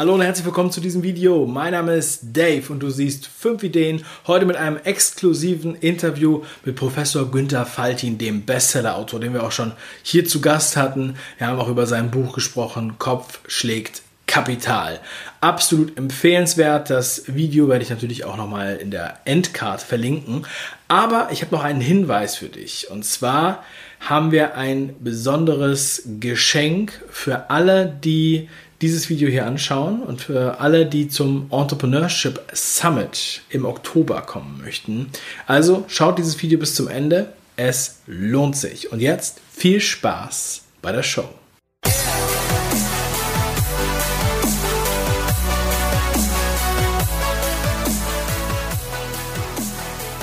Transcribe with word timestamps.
Hallo 0.00 0.14
und 0.14 0.22
herzlich 0.22 0.46
willkommen 0.46 0.72
zu 0.72 0.80
diesem 0.80 1.02
Video. 1.02 1.44
Mein 1.44 1.72
Name 1.72 1.94
ist 1.94 2.20
Dave 2.32 2.72
und 2.72 2.80
du 2.80 2.88
siehst 2.88 3.26
fünf 3.26 3.62
Ideen. 3.62 4.02
Heute 4.26 4.46
mit 4.46 4.56
einem 4.56 4.78
exklusiven 4.78 5.74
Interview 5.74 6.42
mit 6.64 6.74
Professor 6.74 7.30
Günther 7.30 7.66
Faltin, 7.66 8.16
dem 8.16 8.46
Bestseller-Autor, 8.46 9.20
den 9.20 9.34
wir 9.34 9.44
auch 9.44 9.52
schon 9.52 9.72
hier 10.02 10.24
zu 10.24 10.40
Gast 10.40 10.78
hatten. 10.78 11.16
Wir 11.36 11.48
haben 11.48 11.58
auch 11.58 11.68
über 11.68 11.84
sein 11.84 12.10
Buch 12.10 12.32
gesprochen. 12.32 12.94
Kopf 12.96 13.40
schlägt 13.46 14.00
Kapital. 14.26 15.00
Absolut 15.42 15.98
empfehlenswert. 15.98 16.88
Das 16.88 17.24
Video 17.26 17.68
werde 17.68 17.84
ich 17.84 17.90
natürlich 17.90 18.24
auch 18.24 18.38
nochmal 18.38 18.76
in 18.76 18.90
der 18.90 19.18
Endcard 19.26 19.82
verlinken. 19.82 20.46
Aber 20.88 21.28
ich 21.30 21.42
habe 21.42 21.54
noch 21.54 21.62
einen 21.62 21.82
Hinweis 21.82 22.36
für 22.36 22.48
dich. 22.48 22.90
Und 22.90 23.04
zwar 23.04 23.64
haben 24.00 24.32
wir 24.32 24.56
ein 24.56 24.94
besonderes 25.00 26.04
Geschenk 26.20 27.04
für 27.10 27.50
alle, 27.50 27.84
die 28.02 28.48
dieses 28.80 29.10
Video 29.10 29.28
hier 29.28 29.46
anschauen 29.46 30.02
und 30.02 30.22
für 30.22 30.58
alle, 30.60 30.86
die 30.86 31.08
zum 31.08 31.48
Entrepreneurship 31.50 32.40
Summit 32.52 33.42
im 33.50 33.66
Oktober 33.66 34.22
kommen 34.22 34.60
möchten. 34.64 35.10
Also 35.46 35.84
schaut 35.88 36.18
dieses 36.18 36.40
Video 36.42 36.58
bis 36.58 36.74
zum 36.74 36.88
Ende. 36.88 37.32
Es 37.56 38.00
lohnt 38.06 38.56
sich. 38.56 38.90
Und 38.90 39.00
jetzt 39.00 39.40
viel 39.52 39.80
Spaß 39.80 40.62
bei 40.80 40.92
der 40.92 41.02
Show. 41.02 41.28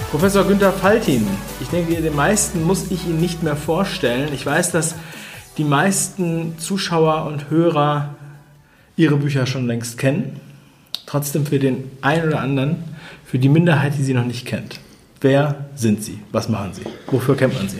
Professor 0.10 0.46
Günther 0.46 0.74
Faltin. 0.74 1.28
Ich 1.62 1.68
denke, 1.68 2.02
den 2.02 2.16
meisten 2.16 2.64
muss 2.64 2.90
ich 2.90 3.06
ihn 3.06 3.20
nicht 3.20 3.44
mehr 3.44 3.56
vorstellen. 3.56 4.34
Ich 4.34 4.44
weiß, 4.44 4.72
dass 4.72 4.96
die 5.60 5.64
meisten 5.64 6.58
Zuschauer 6.58 7.26
und 7.26 7.52
Hörer 7.52 8.16
ihre 8.98 9.16
Bücher 9.16 9.46
schon 9.46 9.68
längst 9.68 9.98
kennen. 9.98 10.42
Trotzdem 11.06 11.46
für 11.46 11.60
den 11.60 11.86
einen 12.02 12.28
oder 12.28 12.42
anderen, 12.42 12.84
für 13.26 13.40
die 13.40 13.48
Minderheit, 13.48 13.94
die 13.98 14.04
sie 14.04 14.14
noch 14.14 14.26
nicht 14.26 14.46
kennt. 14.46 14.80
Wer 15.22 15.70
sind 15.76 16.04
Sie? 16.04 16.20
Was 16.32 16.50
machen 16.50 16.74
Sie? 16.74 16.82
Wofür 17.08 17.38
kennt 17.38 17.54
man 17.54 17.70
Sie? 17.70 17.80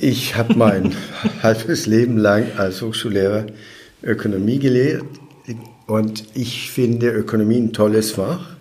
Ich 0.00 0.36
habe 0.36 0.54
mein 0.54 0.94
halbes 1.42 1.86
Leben 1.86 2.16
lang 2.16 2.46
als 2.56 2.80
Hochschullehrer 2.80 3.46
Ökonomie 4.02 4.58
gelehrt 4.58 5.04
und 5.86 6.24
ich 6.34 6.70
finde 6.70 7.10
Ökonomie 7.10 7.58
ein 7.58 7.72
tolles 7.72 8.12
Fach. 8.12 8.56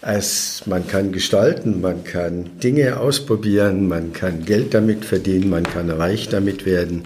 Es, 0.00 0.62
man 0.66 0.86
kann 0.86 1.12
gestalten, 1.12 1.80
man 1.80 2.04
kann 2.04 2.58
Dinge 2.62 2.98
ausprobieren, 2.98 3.88
man 3.88 4.12
kann 4.12 4.44
Geld 4.44 4.74
damit 4.74 5.04
verdienen, 5.04 5.48
man 5.50 5.62
kann 5.62 5.90
reich 5.90 6.28
damit 6.28 6.66
werden, 6.66 7.04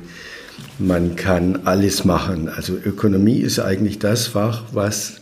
man 0.79 1.17
kann 1.17 1.61
alles 1.65 2.05
machen. 2.05 2.49
Also 2.49 2.75
Ökonomie 2.75 3.39
ist 3.39 3.59
eigentlich 3.59 3.99
das 3.99 4.29
Fach, 4.29 4.65
was 4.73 5.21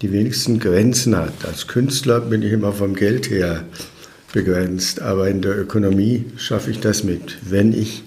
die 0.00 0.12
wenigsten 0.12 0.58
Grenzen 0.58 1.16
hat. 1.16 1.44
Als 1.46 1.68
Künstler 1.68 2.20
bin 2.20 2.42
ich 2.42 2.52
immer 2.52 2.72
vom 2.72 2.94
Geld 2.94 3.30
her 3.30 3.64
begrenzt, 4.32 5.00
aber 5.00 5.28
in 5.28 5.42
der 5.42 5.58
Ökonomie 5.58 6.24
schaffe 6.36 6.70
ich 6.70 6.80
das 6.80 7.04
mit. 7.04 7.38
Wenn 7.42 7.72
ich 7.72 8.02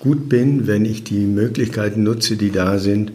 gut 0.00 0.28
bin, 0.28 0.66
wenn 0.66 0.84
ich 0.84 1.04
die 1.04 1.26
Möglichkeiten 1.26 2.02
nutze, 2.02 2.36
die 2.36 2.50
da 2.50 2.78
sind, 2.78 3.12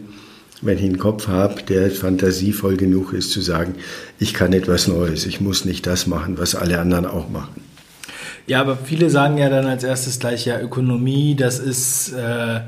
wenn 0.62 0.78
ich 0.78 0.84
einen 0.84 0.98
Kopf 0.98 1.28
habe, 1.28 1.62
der 1.62 1.90
fantasievoll 1.90 2.76
genug 2.76 3.12
ist 3.12 3.30
zu 3.30 3.42
sagen, 3.42 3.74
ich 4.18 4.32
kann 4.32 4.52
etwas 4.52 4.88
Neues, 4.88 5.26
ich 5.26 5.40
muss 5.40 5.64
nicht 5.64 5.86
das 5.86 6.06
machen, 6.06 6.38
was 6.38 6.54
alle 6.54 6.80
anderen 6.80 7.06
auch 7.06 7.28
machen. 7.28 7.60
Ja, 8.46 8.60
aber 8.60 8.76
viele 8.76 9.08
sagen 9.10 9.38
ja 9.38 9.48
dann 9.48 9.66
als 9.66 9.84
erstes 9.84 10.18
gleich, 10.18 10.44
ja, 10.44 10.60
Ökonomie, 10.60 11.34
das 11.34 11.58
ist 11.58 12.12
äh, 12.12 12.60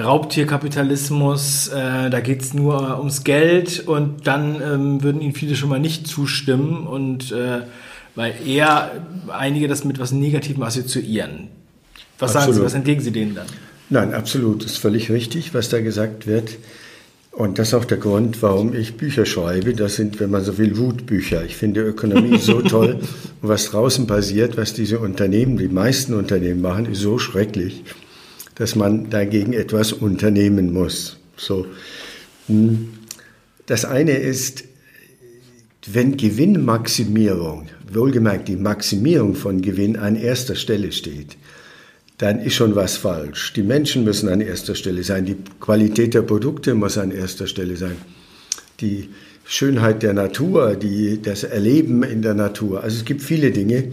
Raubtierkapitalismus, 0.00 1.68
äh, 1.68 2.10
da 2.10 2.20
geht 2.20 2.42
es 2.42 2.54
nur 2.54 2.98
ums 2.98 3.24
Geld 3.24 3.80
und 3.86 4.26
dann 4.26 4.60
ähm, 4.62 5.02
würden 5.02 5.20
ihnen 5.20 5.32
viele 5.32 5.56
schon 5.56 5.68
mal 5.68 5.80
nicht 5.80 6.06
zustimmen 6.06 6.86
und 6.86 7.32
äh, 7.32 7.62
weil 8.14 8.34
eher 8.46 8.92
einige 9.28 9.68
das 9.68 9.84
mit 9.84 9.98
was 9.98 10.12
Negativem 10.12 10.62
assoziieren. 10.62 11.48
Was 12.18 12.30
absolut. 12.30 12.44
sagen 12.44 12.52
Sie, 12.54 12.64
was 12.64 12.74
entgegen 12.74 13.00
Sie 13.00 13.10
denen 13.10 13.34
dann? 13.34 13.46
Nein, 13.90 14.14
absolut, 14.14 14.64
das 14.64 14.72
ist 14.72 14.78
völlig 14.78 15.10
richtig, 15.10 15.54
was 15.54 15.68
da 15.68 15.80
gesagt 15.80 16.26
wird. 16.26 16.56
Und 17.36 17.58
das 17.58 17.68
ist 17.68 17.74
auch 17.74 17.84
der 17.84 17.98
Grund, 17.98 18.40
warum 18.40 18.74
ich 18.74 18.96
Bücher 18.96 19.26
schreibe. 19.26 19.74
Das 19.74 19.96
sind, 19.96 20.20
wenn 20.20 20.30
man 20.30 20.42
so 20.42 20.56
will, 20.56 20.78
Wutbücher. 20.78 21.44
Ich 21.44 21.54
finde 21.54 21.82
Ökonomie 21.82 22.38
so 22.38 22.62
toll. 22.62 22.94
Und 23.42 23.48
was 23.48 23.66
draußen 23.66 24.06
passiert, 24.06 24.56
was 24.56 24.72
diese 24.72 25.00
Unternehmen, 25.00 25.58
die 25.58 25.68
meisten 25.68 26.14
Unternehmen 26.14 26.62
machen, 26.62 26.90
ist 26.90 27.00
so 27.00 27.18
schrecklich, 27.18 27.84
dass 28.54 28.74
man 28.74 29.10
dagegen 29.10 29.52
etwas 29.52 29.92
unternehmen 29.92 30.72
muss. 30.72 31.18
So. 31.36 31.66
Hm. 32.46 32.88
Das 33.66 33.84
eine 33.84 34.12
ist, 34.12 34.64
wenn 35.86 36.16
Gewinnmaximierung, 36.16 37.68
wohlgemerkt 37.92 38.48
die 38.48 38.56
Maximierung 38.56 39.34
von 39.34 39.60
Gewinn 39.60 39.98
an 39.98 40.16
erster 40.16 40.54
Stelle 40.54 40.90
steht, 40.90 41.36
dann 42.18 42.40
ist 42.40 42.54
schon 42.54 42.74
was 42.74 42.96
falsch. 42.96 43.52
Die 43.52 43.62
Menschen 43.62 44.04
müssen 44.04 44.28
an 44.28 44.40
erster 44.40 44.74
Stelle 44.74 45.04
sein, 45.04 45.26
die 45.26 45.36
Qualität 45.60 46.14
der 46.14 46.22
Produkte 46.22 46.74
muss 46.74 46.98
an 46.98 47.10
erster 47.10 47.46
Stelle 47.46 47.76
sein, 47.76 47.96
die 48.80 49.10
Schönheit 49.44 50.02
der 50.02 50.14
Natur, 50.14 50.74
die, 50.74 51.20
das 51.22 51.44
Erleben 51.44 52.02
in 52.02 52.22
der 52.22 52.34
Natur. 52.34 52.82
Also 52.82 52.96
es 52.98 53.04
gibt 53.04 53.22
viele 53.22 53.52
Dinge, 53.52 53.92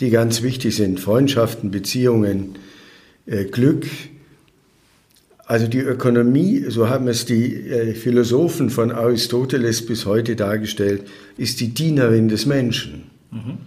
die 0.00 0.10
ganz 0.10 0.42
wichtig 0.42 0.74
sind. 0.74 0.98
Freundschaften, 0.98 1.70
Beziehungen, 1.70 2.58
äh, 3.26 3.44
Glück. 3.44 3.86
Also 5.46 5.66
die 5.66 5.80
Ökonomie, 5.80 6.64
so 6.68 6.88
haben 6.88 7.08
es 7.08 7.24
die 7.24 7.54
äh, 7.54 7.94
Philosophen 7.94 8.70
von 8.70 8.90
Aristoteles 8.90 9.84
bis 9.84 10.06
heute 10.06 10.34
dargestellt, 10.34 11.02
ist 11.36 11.60
die 11.60 11.68
Dienerin 11.68 12.28
des 12.28 12.46
Menschen. 12.46 13.10
Mhm. 13.30 13.58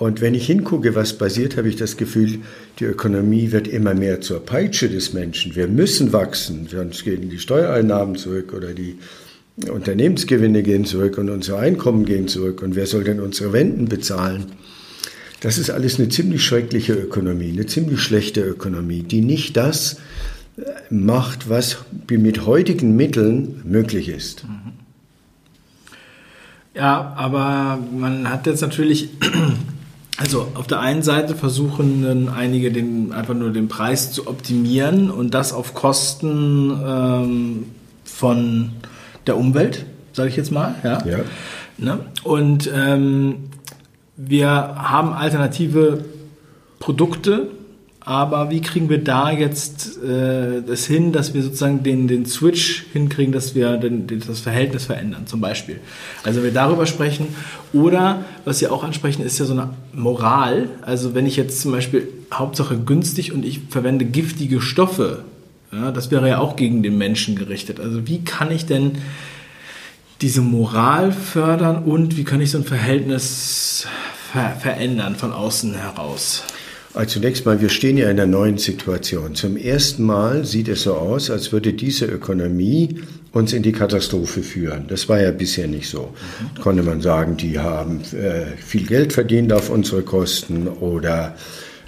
Und 0.00 0.22
wenn 0.22 0.32
ich 0.32 0.46
hingucke, 0.46 0.94
was 0.94 1.18
passiert, 1.18 1.58
habe 1.58 1.68
ich 1.68 1.76
das 1.76 1.98
Gefühl, 1.98 2.38
die 2.78 2.84
Ökonomie 2.84 3.52
wird 3.52 3.68
immer 3.68 3.92
mehr 3.92 4.22
zur 4.22 4.40
Peitsche 4.40 4.88
des 4.88 5.12
Menschen. 5.12 5.54
Wir 5.54 5.68
müssen 5.68 6.14
wachsen, 6.14 6.66
sonst 6.70 7.04
gehen 7.04 7.28
die 7.28 7.38
Steuereinnahmen 7.38 8.16
zurück 8.16 8.54
oder 8.54 8.72
die 8.72 8.96
Unternehmensgewinne 9.70 10.62
gehen 10.62 10.86
zurück 10.86 11.18
und 11.18 11.28
unsere 11.28 11.58
Einkommen 11.58 12.06
gehen 12.06 12.28
zurück. 12.28 12.62
Und 12.62 12.76
wer 12.76 12.86
soll 12.86 13.04
denn 13.04 13.20
unsere 13.20 13.52
Renten 13.52 13.88
bezahlen? 13.90 14.46
Das 15.40 15.58
ist 15.58 15.68
alles 15.68 15.98
eine 15.98 16.08
ziemlich 16.08 16.42
schreckliche 16.42 16.94
Ökonomie, 16.94 17.52
eine 17.52 17.66
ziemlich 17.66 18.00
schlechte 18.00 18.40
Ökonomie, 18.40 19.02
die 19.02 19.20
nicht 19.20 19.58
das 19.58 19.98
macht, 20.88 21.50
was 21.50 21.76
mit 22.08 22.46
heutigen 22.46 22.96
Mitteln 22.96 23.60
möglich 23.64 24.08
ist. 24.08 24.46
Ja, 26.74 27.12
aber 27.18 27.78
man 27.94 28.30
hat 28.30 28.46
jetzt 28.46 28.62
natürlich 28.62 29.10
also 30.20 30.48
auf 30.54 30.66
der 30.66 30.80
einen 30.80 31.02
Seite 31.02 31.34
versuchen 31.34 32.28
einige 32.28 32.70
den, 32.70 33.10
einfach 33.14 33.32
nur 33.32 33.52
den 33.52 33.68
Preis 33.68 34.12
zu 34.12 34.26
optimieren 34.26 35.10
und 35.10 35.32
das 35.32 35.54
auf 35.54 35.72
Kosten 35.72 36.78
ähm, 36.86 37.66
von 38.04 38.72
der 39.26 39.38
Umwelt, 39.38 39.86
sage 40.12 40.28
ich 40.28 40.36
jetzt 40.36 40.52
mal. 40.52 40.74
Ja. 40.84 41.02
ja. 41.06 41.20
Ne? 41.78 42.00
Und 42.22 42.70
ähm, 42.74 43.48
wir 44.18 44.50
haben 44.50 45.14
alternative 45.14 46.04
Produkte, 46.80 47.48
aber 48.10 48.50
wie 48.50 48.60
kriegen 48.60 48.88
wir 48.88 49.04
da 49.04 49.30
jetzt 49.30 50.02
äh, 50.02 50.62
das 50.66 50.84
hin, 50.84 51.12
dass 51.12 51.32
wir 51.32 51.44
sozusagen 51.44 51.84
den, 51.84 52.08
den 52.08 52.26
Switch 52.26 52.86
hinkriegen, 52.92 53.30
dass 53.32 53.54
wir 53.54 53.76
den, 53.76 54.08
das 54.08 54.40
Verhältnis 54.40 54.86
verändern, 54.86 55.28
zum 55.28 55.40
Beispiel? 55.40 55.78
Also 56.24 56.42
wir 56.42 56.50
darüber 56.50 56.86
sprechen. 56.86 57.28
Oder, 57.72 58.24
was 58.44 58.58
Sie 58.58 58.66
auch 58.66 58.82
ansprechen, 58.82 59.22
ist 59.22 59.38
ja 59.38 59.44
so 59.44 59.52
eine 59.52 59.70
Moral. 59.92 60.70
Also 60.82 61.14
wenn 61.14 61.24
ich 61.24 61.36
jetzt 61.36 61.60
zum 61.60 61.70
Beispiel 61.70 62.08
Hauptsache 62.34 62.78
günstig 62.78 63.32
und 63.32 63.44
ich 63.44 63.60
verwende 63.70 64.04
giftige 64.04 64.60
Stoffe, 64.60 65.22
ja, 65.70 65.92
das 65.92 66.10
wäre 66.10 66.28
ja 66.28 66.40
auch 66.40 66.56
gegen 66.56 66.82
den 66.82 66.98
Menschen 66.98 67.36
gerichtet. 67.36 67.78
Also 67.78 68.08
wie 68.08 68.24
kann 68.24 68.50
ich 68.50 68.66
denn 68.66 68.98
diese 70.20 70.40
Moral 70.40 71.12
fördern 71.12 71.84
und 71.84 72.16
wie 72.16 72.24
kann 72.24 72.40
ich 72.40 72.50
so 72.50 72.58
ein 72.58 72.64
Verhältnis 72.64 73.86
ver 74.32 74.56
verändern 74.58 75.14
von 75.14 75.32
außen 75.32 75.74
heraus? 75.74 76.42
Also 76.92 77.20
zunächst 77.20 77.46
mal, 77.46 77.60
wir 77.60 77.68
stehen 77.68 77.96
ja 77.96 78.10
in 78.10 78.18
einer 78.18 78.26
neuen 78.26 78.58
Situation. 78.58 79.36
Zum 79.36 79.56
ersten 79.56 80.02
Mal 80.02 80.44
sieht 80.44 80.66
es 80.66 80.82
so 80.82 80.94
aus, 80.94 81.30
als 81.30 81.52
würde 81.52 81.72
diese 81.72 82.06
Ökonomie 82.06 82.96
uns 83.32 83.52
in 83.52 83.62
die 83.62 83.70
Katastrophe 83.70 84.42
führen. 84.42 84.86
Das 84.88 85.08
war 85.08 85.20
ja 85.20 85.30
bisher 85.30 85.68
nicht 85.68 85.88
so. 85.88 86.12
Konnte 86.60 86.82
man 86.82 87.00
sagen, 87.00 87.36
die 87.36 87.60
haben 87.60 88.00
äh, 88.12 88.56
viel 88.56 88.86
Geld 88.86 89.12
verdient 89.12 89.52
auf 89.52 89.70
unsere 89.70 90.02
Kosten 90.02 90.66
oder 90.66 91.36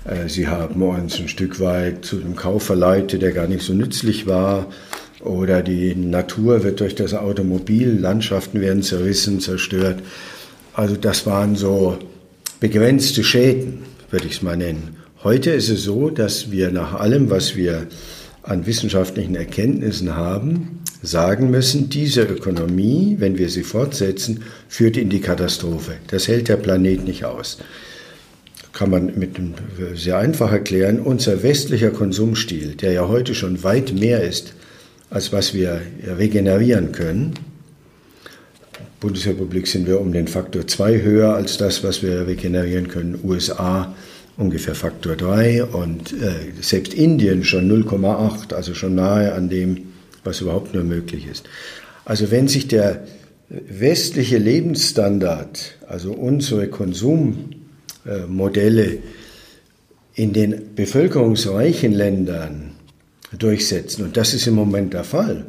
äh, 0.04 0.28
sie 0.28 0.46
haben 0.46 0.81
uns 0.82 1.19
ein 1.19 1.26
Stück 1.26 1.58
weit 1.58 2.04
zu 2.04 2.20
einem 2.20 2.37
Kauf 2.37 2.62
verleitet, 2.62 3.22
der 3.22 3.32
gar 3.32 3.49
nicht 3.49 3.62
so 3.64 3.72
nützlich 3.72 4.28
war. 4.28 4.69
Oder 5.19 5.62
die 5.62 5.96
Natur 5.96 6.62
wird 6.62 6.78
durch 6.78 6.94
das 6.94 7.12
Automobil, 7.12 7.99
Landschaften 7.99 8.60
werden 8.60 8.84
zerrissen, 8.84 9.40
zerstört. 9.40 10.00
Also 10.75 10.94
das 10.94 11.26
waren 11.26 11.56
so 11.56 11.99
begrenzte 12.60 13.25
Schäden 13.25 13.92
würde 14.12 14.26
ich 14.26 14.35
es 14.35 14.43
mal 14.43 14.56
nennen. 14.56 14.97
Heute 15.25 15.50
ist 15.50 15.70
es 15.70 15.82
so, 15.82 16.11
dass 16.11 16.50
wir 16.50 16.70
nach 16.70 16.94
allem, 16.94 17.31
was 17.31 17.56
wir 17.56 17.87
an 18.43 18.67
wissenschaftlichen 18.67 19.35
Erkenntnissen 19.35 20.14
haben, 20.14 20.81
sagen 21.03 21.50
müssen, 21.50 21.88
diese 21.88 22.23
Ökonomie, 22.23 23.17
wenn 23.19 23.38
wir 23.38 23.49
sie 23.49 23.62
fortsetzen, 23.62 24.43
führt 24.69 24.97
in 24.97 25.09
die 25.09 25.20
Katastrophe. 25.20 25.94
Das 26.09 26.29
hält 26.29 26.49
der 26.49 26.56
Planet 26.56 27.05
nicht 27.05 27.25
aus. 27.25 27.59
Kann 28.73 28.91
man 28.91 29.19
mit 29.19 29.37
sehr 29.94 30.19
einfach 30.19 30.53
erklären, 30.53 31.00
unser 31.00 31.43
westlicher 31.43 31.91
Konsumstil, 31.91 32.75
der 32.75 32.93
ja 32.93 33.09
heute 33.09 33.35
schon 33.35 33.62
weit 33.62 33.93
mehr 33.93 34.23
ist, 34.23 34.55
als 35.11 35.32
was 35.32 35.55
wir 35.55 35.81
regenerieren 36.06 36.93
können, 36.93 37.35
Bundesrepublik 39.02 39.66
sind 39.66 39.87
wir 39.88 40.00
um 40.00 40.12
den 40.12 40.28
Faktor 40.28 40.69
2 40.69 41.02
höher 41.02 41.34
als 41.34 41.58
das, 41.58 41.82
was 41.82 42.04
wir 42.04 42.28
regenerieren 42.28 42.87
können. 42.87 43.19
USA 43.25 43.93
ungefähr 44.37 44.76
Faktor 44.76 45.16
3 45.16 45.64
und 45.64 46.12
äh, 46.12 46.52
selbst 46.60 46.94
Indien 46.94 47.43
schon 47.43 47.69
0,8, 47.69 48.54
also 48.54 48.75
schon 48.75 48.94
nahe 48.94 49.32
an 49.32 49.49
dem, 49.49 49.88
was 50.22 50.40
überhaupt 50.40 50.72
nur 50.72 50.84
möglich 50.84 51.26
ist. 51.26 51.49
Also 52.04 52.31
wenn 52.31 52.46
sich 52.46 52.69
der 52.69 53.02
westliche 53.49 54.38
Lebensstandard, 54.38 55.78
also 55.88 56.12
unsere 56.12 56.69
Konsummodelle 56.69 58.99
in 60.14 60.32
den 60.32 60.76
bevölkerungsreichen 60.76 61.93
Ländern 61.93 62.75
durchsetzen, 63.37 64.04
und 64.04 64.16
das 64.16 64.32
ist 64.32 64.46
im 64.46 64.54
Moment 64.54 64.94
der 64.94 65.04
Fall, 65.04 65.46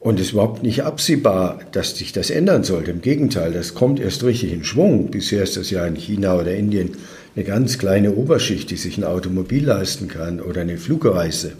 und 0.00 0.18
es 0.18 0.28
ist 0.28 0.32
überhaupt 0.32 0.62
nicht 0.62 0.82
absehbar, 0.82 1.60
dass 1.72 1.96
sich 1.96 2.12
das 2.12 2.30
ändern 2.30 2.64
sollte. 2.64 2.90
Im 2.90 3.02
Gegenteil, 3.02 3.52
das 3.52 3.74
kommt 3.74 4.00
erst 4.00 4.24
richtig 4.24 4.50
in 4.50 4.64
Schwung. 4.64 5.10
Bisher 5.10 5.42
ist 5.42 5.58
das 5.58 5.70
ja 5.70 5.86
in 5.86 5.94
China 5.94 6.36
oder 6.38 6.54
Indien 6.54 6.92
eine 7.36 7.44
ganz 7.44 7.78
kleine 7.78 8.14
Oberschicht, 8.14 8.70
die 8.70 8.76
sich 8.76 8.96
ein 8.96 9.04
Automobil 9.04 9.64
leisten 9.64 10.08
kann 10.08 10.40
oder 10.40 10.62
eine 10.62 10.78
Flugreise. 10.78 11.52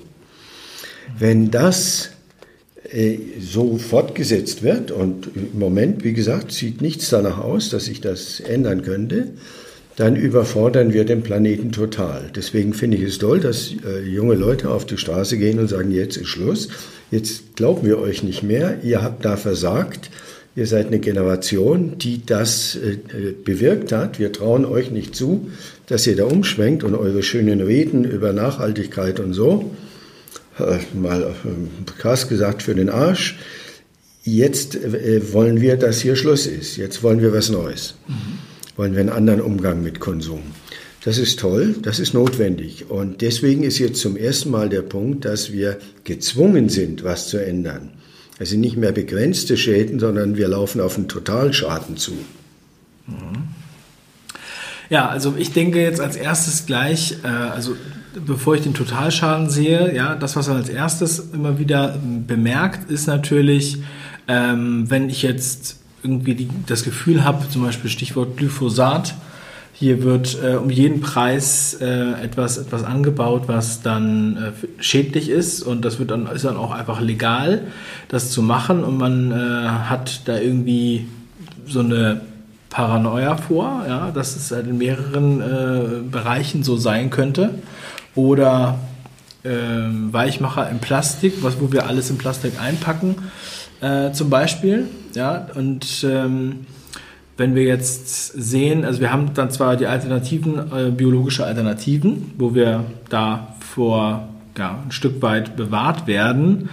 Wenn 1.18 1.50
das 1.50 2.12
äh, 2.90 3.18
so 3.38 3.76
fortgesetzt 3.76 4.62
wird 4.62 4.90
und 4.90 5.28
im 5.34 5.58
Moment, 5.58 6.02
wie 6.02 6.14
gesagt, 6.14 6.50
sieht 6.50 6.80
nichts 6.80 7.10
danach 7.10 7.38
aus, 7.38 7.68
dass 7.68 7.84
sich 7.84 8.00
das 8.00 8.40
ändern 8.40 8.82
könnte, 8.82 9.32
dann 9.96 10.16
überfordern 10.16 10.94
wir 10.94 11.04
den 11.04 11.22
Planeten 11.22 11.72
total. 11.72 12.30
Deswegen 12.34 12.72
finde 12.72 12.96
ich 12.96 13.02
es 13.02 13.18
toll, 13.18 13.40
dass 13.40 13.70
äh, 13.86 14.00
junge 14.00 14.34
Leute 14.34 14.70
auf 14.70 14.86
die 14.86 14.96
Straße 14.96 15.36
gehen 15.36 15.58
und 15.58 15.68
sagen, 15.68 15.90
jetzt 15.90 16.16
ist 16.16 16.28
Schluss, 16.28 16.68
jetzt 17.10 17.56
glauben 17.56 17.86
wir 17.86 17.98
euch 17.98 18.22
nicht 18.22 18.42
mehr, 18.42 18.78
ihr 18.82 19.02
habt 19.02 19.24
da 19.24 19.36
versagt, 19.36 20.10
ihr 20.56 20.66
seid 20.66 20.88
eine 20.88 20.98
Generation, 20.98 21.98
die 21.98 22.24
das 22.24 22.76
äh, 22.76 22.98
bewirkt 23.44 23.92
hat, 23.92 24.18
wir 24.18 24.32
trauen 24.32 24.64
euch 24.64 24.90
nicht 24.90 25.14
zu, 25.14 25.50
dass 25.86 26.06
ihr 26.06 26.16
da 26.16 26.24
umschwenkt 26.24 26.84
und 26.84 26.94
eure 26.94 27.22
schönen 27.22 27.60
Reden 27.60 28.04
über 28.04 28.32
Nachhaltigkeit 28.32 29.20
und 29.20 29.32
so, 29.32 29.70
äh, 30.58 30.78
mal 30.96 31.22
äh, 31.22 31.90
krass 31.98 32.28
gesagt, 32.28 32.62
für 32.62 32.74
den 32.74 32.90
Arsch. 32.90 33.38
Jetzt 34.22 34.76
äh, 34.76 35.32
wollen 35.32 35.60
wir, 35.60 35.76
dass 35.76 36.00
hier 36.00 36.16
Schluss 36.16 36.46
ist. 36.46 36.76
Jetzt 36.76 37.02
wollen 37.02 37.20
wir 37.20 37.32
was 37.32 37.48
Neues. 37.48 37.94
Mhm 38.06 38.50
wollen 38.80 38.94
wir 38.94 39.00
einen 39.00 39.10
anderen 39.10 39.42
Umgang 39.42 39.82
mit 39.82 40.00
Konsum. 40.00 40.40
Das 41.02 41.16
ist 41.16 41.38
toll, 41.38 41.76
das 41.82 41.98
ist 41.98 42.12
notwendig. 42.12 42.90
Und 42.90 43.22
deswegen 43.22 43.62
ist 43.62 43.78
jetzt 43.78 44.00
zum 44.00 44.16
ersten 44.16 44.50
Mal 44.50 44.68
der 44.68 44.82
Punkt, 44.82 45.24
dass 45.24 45.50
wir 45.50 45.78
gezwungen 46.04 46.68
sind, 46.68 47.04
was 47.04 47.28
zu 47.28 47.38
ändern. 47.38 47.90
Es 48.38 48.50
sind 48.50 48.60
nicht 48.60 48.76
mehr 48.76 48.92
begrenzte 48.92 49.56
Schäden, 49.56 49.98
sondern 49.98 50.36
wir 50.36 50.48
laufen 50.48 50.80
auf 50.80 50.96
einen 50.96 51.08
Totalschaden 51.08 51.96
zu. 51.96 52.12
Ja, 54.90 55.08
also 55.08 55.34
ich 55.38 55.52
denke 55.52 55.80
jetzt 55.80 56.00
als 56.00 56.16
erstes 56.16 56.66
gleich, 56.66 57.16
äh, 57.22 57.28
also 57.28 57.76
bevor 58.26 58.56
ich 58.56 58.62
den 58.62 58.74
Totalschaden 58.74 59.48
sehe, 59.48 59.94
ja, 59.94 60.16
das, 60.16 60.36
was 60.36 60.48
man 60.48 60.56
als 60.56 60.68
erstes 60.68 61.30
immer 61.32 61.58
wieder 61.58 61.98
bemerkt, 62.26 62.90
ist 62.90 63.06
natürlich, 63.06 63.78
ähm, 64.26 64.90
wenn 64.90 65.08
ich 65.08 65.22
jetzt 65.22 65.76
irgendwie 66.02 66.48
das 66.66 66.82
Gefühl 66.82 67.24
habe, 67.24 67.48
zum 67.48 67.62
Beispiel 67.62 67.90
Stichwort 67.90 68.36
Glyphosat, 68.36 69.14
hier 69.80 70.02
wird 70.02 70.36
äh, 70.44 70.56
um 70.56 70.68
jeden 70.68 71.00
Preis 71.00 71.72
äh, 71.80 72.12
etwas, 72.22 72.58
etwas 72.58 72.84
angebaut, 72.84 73.44
was 73.46 73.80
dann 73.80 74.36
äh, 74.36 74.82
schädlich 74.82 75.30
ist 75.30 75.62
und 75.62 75.86
das 75.86 75.98
wird 75.98 76.10
dann, 76.10 76.26
ist 76.26 76.44
dann 76.44 76.58
auch 76.58 76.70
einfach 76.70 77.00
legal, 77.00 77.62
das 78.08 78.30
zu 78.30 78.42
machen 78.42 78.84
und 78.84 78.98
man 78.98 79.32
äh, 79.32 79.34
hat 79.34 80.28
da 80.28 80.38
irgendwie 80.38 81.08
so 81.66 81.80
eine 81.80 82.20
Paranoia 82.68 83.38
vor, 83.38 83.84
ja, 83.88 84.10
dass 84.10 84.36
es 84.36 84.50
halt 84.50 84.66
in 84.66 84.76
mehreren 84.76 85.40
äh, 85.40 86.10
Bereichen 86.10 86.62
so 86.62 86.76
sein 86.76 87.08
könnte. 87.08 87.54
Oder 88.14 88.78
ähm, 89.44 90.12
Weichmacher 90.12 90.68
im 90.68 90.80
Plastik, 90.80 91.42
was, 91.42 91.58
wo 91.58 91.72
wir 91.72 91.86
alles 91.86 92.10
in 92.10 92.18
Plastik 92.18 92.60
einpacken 92.60 93.16
äh, 93.80 94.12
zum 94.12 94.28
Beispiel. 94.28 94.88
Ja, 95.14 95.48
und 95.54 96.04
ähm, 96.04 96.66
wenn 97.36 97.54
wir 97.54 97.64
jetzt 97.64 98.32
sehen, 98.32 98.84
also 98.84 99.00
wir 99.00 99.12
haben 99.12 99.32
dann 99.34 99.50
zwar 99.50 99.76
die 99.76 99.86
Alternativen, 99.86 100.72
äh, 100.72 100.90
biologische 100.90 101.44
Alternativen, 101.44 102.32
wo 102.36 102.54
wir 102.54 102.84
da 103.08 103.56
vor 103.60 104.28
ja, 104.58 104.82
ein 104.84 104.92
Stück 104.92 105.22
weit 105.22 105.56
bewahrt 105.56 106.06
werden, 106.06 106.68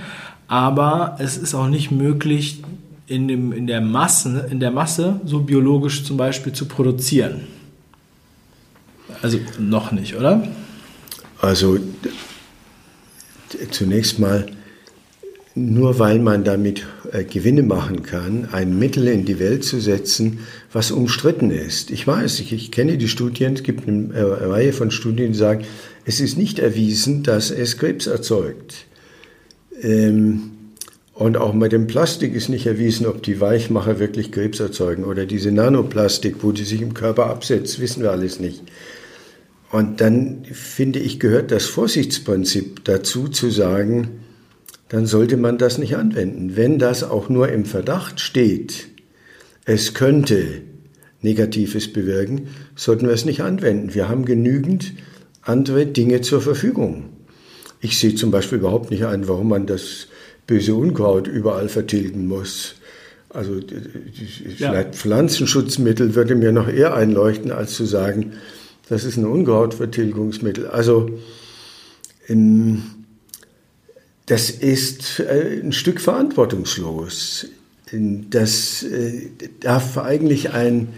aber 0.48 1.16
es 1.20 1.38
ist 1.38 1.54
auch 1.54 1.68
nicht 1.68 1.92
möglich, 1.92 2.64
in, 3.08 3.28
dem, 3.28 3.54
in, 3.54 3.68
der 3.68 3.82
Masse, 3.82 4.48
in 4.52 4.60
der 4.60 4.72
Masse 4.72 5.22
so 5.26 5.40
biologisch 5.40 6.04
zum 6.04 6.18
Beispiel 6.18 6.52
zu 6.52 6.66
produzieren. 6.66 7.42
Also 9.22 9.40
noch 9.58 9.92
nicht, 9.92 10.16
oder? 10.16 10.46
Also 11.42 11.80
zunächst 13.72 14.20
mal 14.20 14.48
nur 15.58 15.98
weil 15.98 16.20
man 16.20 16.44
damit 16.44 16.86
äh, 17.12 17.24
Gewinne 17.24 17.64
machen 17.64 18.04
kann, 18.04 18.48
ein 18.52 18.78
Mittel 18.78 19.08
in 19.08 19.26
die 19.26 19.40
Welt 19.40 19.64
zu 19.64 19.80
setzen, 19.80 20.40
was 20.72 20.92
umstritten 20.92 21.50
ist. 21.50 21.90
Ich 21.90 22.06
weiß, 22.06 22.40
ich, 22.40 22.54
ich 22.54 22.72
kenne 22.72 22.98
die 22.98 23.08
Studien, 23.08 23.56
es 23.56 23.64
gibt 23.64 23.88
eine, 23.88 24.14
äh, 24.14 24.22
Reihe 24.22 24.72
von 24.72 24.92
Studien, 24.92 25.32
die 25.32 25.38
sagen, 25.38 25.66
es 26.06 26.20
ist 26.20 26.38
nicht 26.38 26.60
erwiesen, 26.60 27.24
dass 27.24 27.50
es 27.50 27.78
Krebs 27.78 28.06
erzeugt. 28.06 28.86
Ähm, 29.82 30.52
und 31.14 31.38
auch 31.38 31.54
mit 31.54 31.72
dem 31.72 31.88
Plastik 31.88 32.36
ist 32.36 32.50
nicht 32.50 32.68
erwiesen, 32.68 33.08
ob 33.08 33.24
die 33.24 33.42
Weichmacher 33.42 34.00
wirklich 34.00 34.32
Krebs 34.32 34.60
erzeugen 34.60 35.04
oder 35.04 35.26
diese 35.26 35.52
Nanoplastik, 35.52 36.44
wo 36.44 36.52
die 36.52 36.64
sich 36.64 36.84
im 36.84 36.94
Körper 36.94 37.26
absetzt, 37.26 37.80
wissen 37.80 38.04
wir 38.04 38.12
alles 38.12 38.40
nicht. 38.40 38.62
Und 39.72 40.00
dann 40.00 40.46
finde 40.52 41.00
ich, 41.00 41.20
gehört 41.20 41.52
das 41.52 41.66
Vorsichtsprinzip 41.66 42.86
dazu 42.86 43.28
zu 43.28 43.50
sagen, 43.50 44.10
dann 44.90 45.06
sollte 45.06 45.38
man 45.38 45.58
das 45.58 45.78
nicht 45.78 45.96
anwenden. 45.96 46.56
Wenn 46.56 46.80
das 46.80 47.04
auch 47.04 47.30
nur 47.30 47.50
im 47.50 47.66
Verdacht 47.66 48.20
steht, 48.20 48.88
es 49.66 49.94
könnte 49.94 50.62
Negatives 51.22 51.92
bewirken, 51.92 52.48
sollten 52.76 53.08
wir 53.08 53.14
es 53.14 53.26
nicht 53.26 53.42
anwenden. 53.42 53.94
Wir 53.94 54.08
haben 54.08 54.26
genügend 54.26 54.94
andere 55.42 55.86
Dinge 55.86 56.22
zur 56.22 56.42
Verfügung. 56.42 57.10
Ich 57.82 58.00
sehe 58.00 58.16
zum 58.16 58.32
Beispiel 58.32 58.60
überhaupt 58.60 58.92
nicht 58.92 59.06
ein, 59.06 59.28
warum 59.28 59.50
man 59.50 59.68
das 59.68 60.08
böse 60.46 60.76
Unkraut 60.76 61.28
überall 61.28 61.70
vertilgen 61.70 62.28
muss. 62.28 62.76
Also 63.30 63.60
ja. 63.60 64.72
vielleicht 64.72 64.96
Pflanzenschutzmittel 64.96 66.16
würde 66.16 66.36
mir 66.36 66.52
noch 66.52 66.70
eher 66.70 66.96
einleuchten, 66.96 67.52
als 67.52 67.74
zu 67.74 67.86
sagen, 67.86 68.34
das 68.90 69.04
ist 69.04 69.18
ein 69.18 69.26
Unkrautvertilgungsmittel. 69.26 70.68
Also 70.68 71.10
in, 72.26 72.84
das 74.28 74.50
ist 74.50 75.20
äh, 75.20 75.62
ein 75.64 75.72
Stück 75.72 76.00
verantwortungslos. 76.00 77.48
Das 77.92 78.84
äh, 78.84 79.30
darf 79.62 79.98
eigentlich 79.98 80.52
ein 80.52 80.90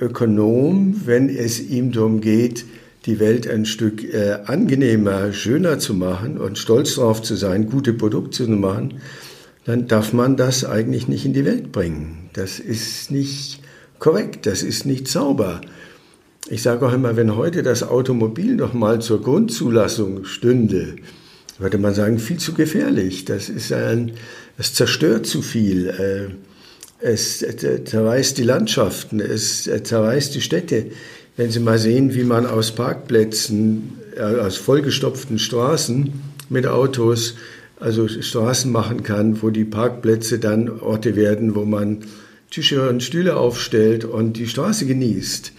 Ökonom, 0.00 1.02
wenn 1.04 1.28
es 1.28 1.60
ihm 1.60 1.92
darum 1.92 2.20
geht, 2.20 2.64
die 3.04 3.18
Welt 3.18 3.48
ein 3.48 3.66
Stück 3.66 4.02
äh, 4.04 4.38
angenehmer, 4.46 5.32
schöner 5.32 5.78
zu 5.78 5.94
machen 5.94 6.38
und 6.38 6.58
stolz 6.58 6.94
darauf 6.94 7.22
zu 7.22 7.34
sein, 7.34 7.68
gute 7.68 7.92
Produkte 7.92 8.44
zu 8.44 8.50
machen, 8.50 8.94
dann 9.64 9.88
darf 9.88 10.12
man 10.12 10.36
das 10.36 10.64
eigentlich 10.64 11.08
nicht 11.08 11.26
in 11.26 11.32
die 11.32 11.44
Welt 11.44 11.72
bringen. 11.72 12.30
Das 12.34 12.60
ist 12.60 13.10
nicht 13.10 13.60
korrekt, 13.98 14.46
das 14.46 14.62
ist 14.62 14.86
nicht 14.86 15.08
sauber. 15.08 15.60
Ich 16.48 16.62
sage 16.62 16.86
auch 16.86 16.92
immer, 16.92 17.16
wenn 17.16 17.34
heute 17.34 17.64
das 17.64 17.82
Automobil 17.82 18.54
noch 18.54 18.74
mal 18.74 19.00
zur 19.00 19.22
Grundzulassung 19.22 20.24
stünde, 20.24 20.96
würde 21.58 21.78
man 21.78 21.94
sagen, 21.94 22.18
viel 22.18 22.38
zu 22.38 22.54
gefährlich. 22.54 23.24
Das 23.24 23.48
ist 23.48 23.72
ein, 23.72 24.12
es 24.58 24.74
zerstört 24.74 25.26
zu 25.26 25.42
viel. 25.42 25.88
Äh, 25.88 26.34
es 26.98 27.44
zerreißt 27.84 28.38
die 28.38 28.42
Landschaften, 28.42 29.20
es 29.20 29.64
zerreißt 29.64 30.34
die 30.34 30.40
Städte. 30.40 30.86
Wenn 31.36 31.50
Sie 31.50 31.60
mal 31.60 31.78
sehen, 31.78 32.14
wie 32.14 32.24
man 32.24 32.46
aus 32.46 32.72
Parkplätzen, 32.72 33.98
äh, 34.16 34.22
aus 34.22 34.56
vollgestopften 34.56 35.38
Straßen 35.38 36.12
mit 36.48 36.66
Autos, 36.66 37.34
also 37.78 38.08
Straßen 38.08 38.72
machen 38.72 39.02
kann, 39.02 39.42
wo 39.42 39.50
die 39.50 39.66
Parkplätze 39.66 40.38
dann 40.38 40.80
Orte 40.80 41.14
werden, 41.14 41.54
wo 41.54 41.64
man 41.64 42.04
Tische 42.50 42.88
und 42.88 43.02
Stühle 43.02 43.36
aufstellt 43.36 44.04
und 44.04 44.38
die 44.38 44.48
Straße 44.48 44.86
genießt. 44.86 45.52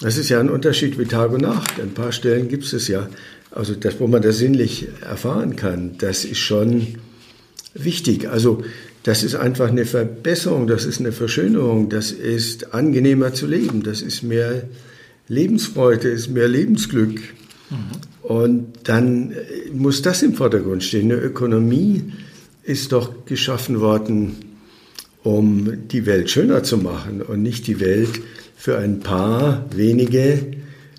Das 0.00 0.16
ist 0.16 0.28
ja 0.28 0.38
ein 0.40 0.50
Unterschied 0.50 0.98
wie 0.98 1.06
Tag 1.06 1.32
und 1.32 1.42
Nacht. 1.42 1.80
An 1.80 1.88
ein 1.88 1.94
paar 1.94 2.12
Stellen 2.12 2.48
gibt 2.48 2.72
es 2.72 2.88
ja. 2.88 3.08
Also 3.54 3.74
das, 3.74 4.00
wo 4.00 4.06
man 4.06 4.22
das 4.22 4.38
sinnlich 4.38 4.88
erfahren 5.02 5.56
kann, 5.56 5.96
das 5.98 6.24
ist 6.24 6.38
schon 6.38 6.86
wichtig. 7.74 8.28
Also 8.28 8.62
das 9.02 9.22
ist 9.22 9.34
einfach 9.34 9.68
eine 9.68 9.84
Verbesserung, 9.84 10.66
das 10.66 10.84
ist 10.84 11.00
eine 11.00 11.12
Verschönerung, 11.12 11.88
das 11.88 12.12
ist 12.12 12.72
angenehmer 12.74 13.34
zu 13.34 13.46
leben, 13.46 13.82
das 13.82 14.00
ist 14.00 14.22
mehr 14.22 14.64
Lebensfreude, 15.28 16.08
ist 16.08 16.28
mehr 16.28 16.48
Lebensglück. 16.48 17.20
Mhm. 17.70 17.76
Und 18.22 18.72
dann 18.84 19.34
muss 19.72 20.02
das 20.02 20.22
im 20.22 20.34
Vordergrund 20.34 20.84
stehen. 20.84 21.10
Eine 21.10 21.20
Ökonomie 21.20 22.04
ist 22.62 22.92
doch 22.92 23.26
geschaffen 23.26 23.80
worden, 23.80 24.36
um 25.24 25.88
die 25.88 26.06
Welt 26.06 26.30
schöner 26.30 26.62
zu 26.62 26.78
machen 26.78 27.22
und 27.22 27.42
nicht 27.42 27.66
die 27.66 27.80
Welt 27.80 28.20
für 28.56 28.78
ein 28.78 29.00
paar 29.00 29.66
wenige 29.74 30.38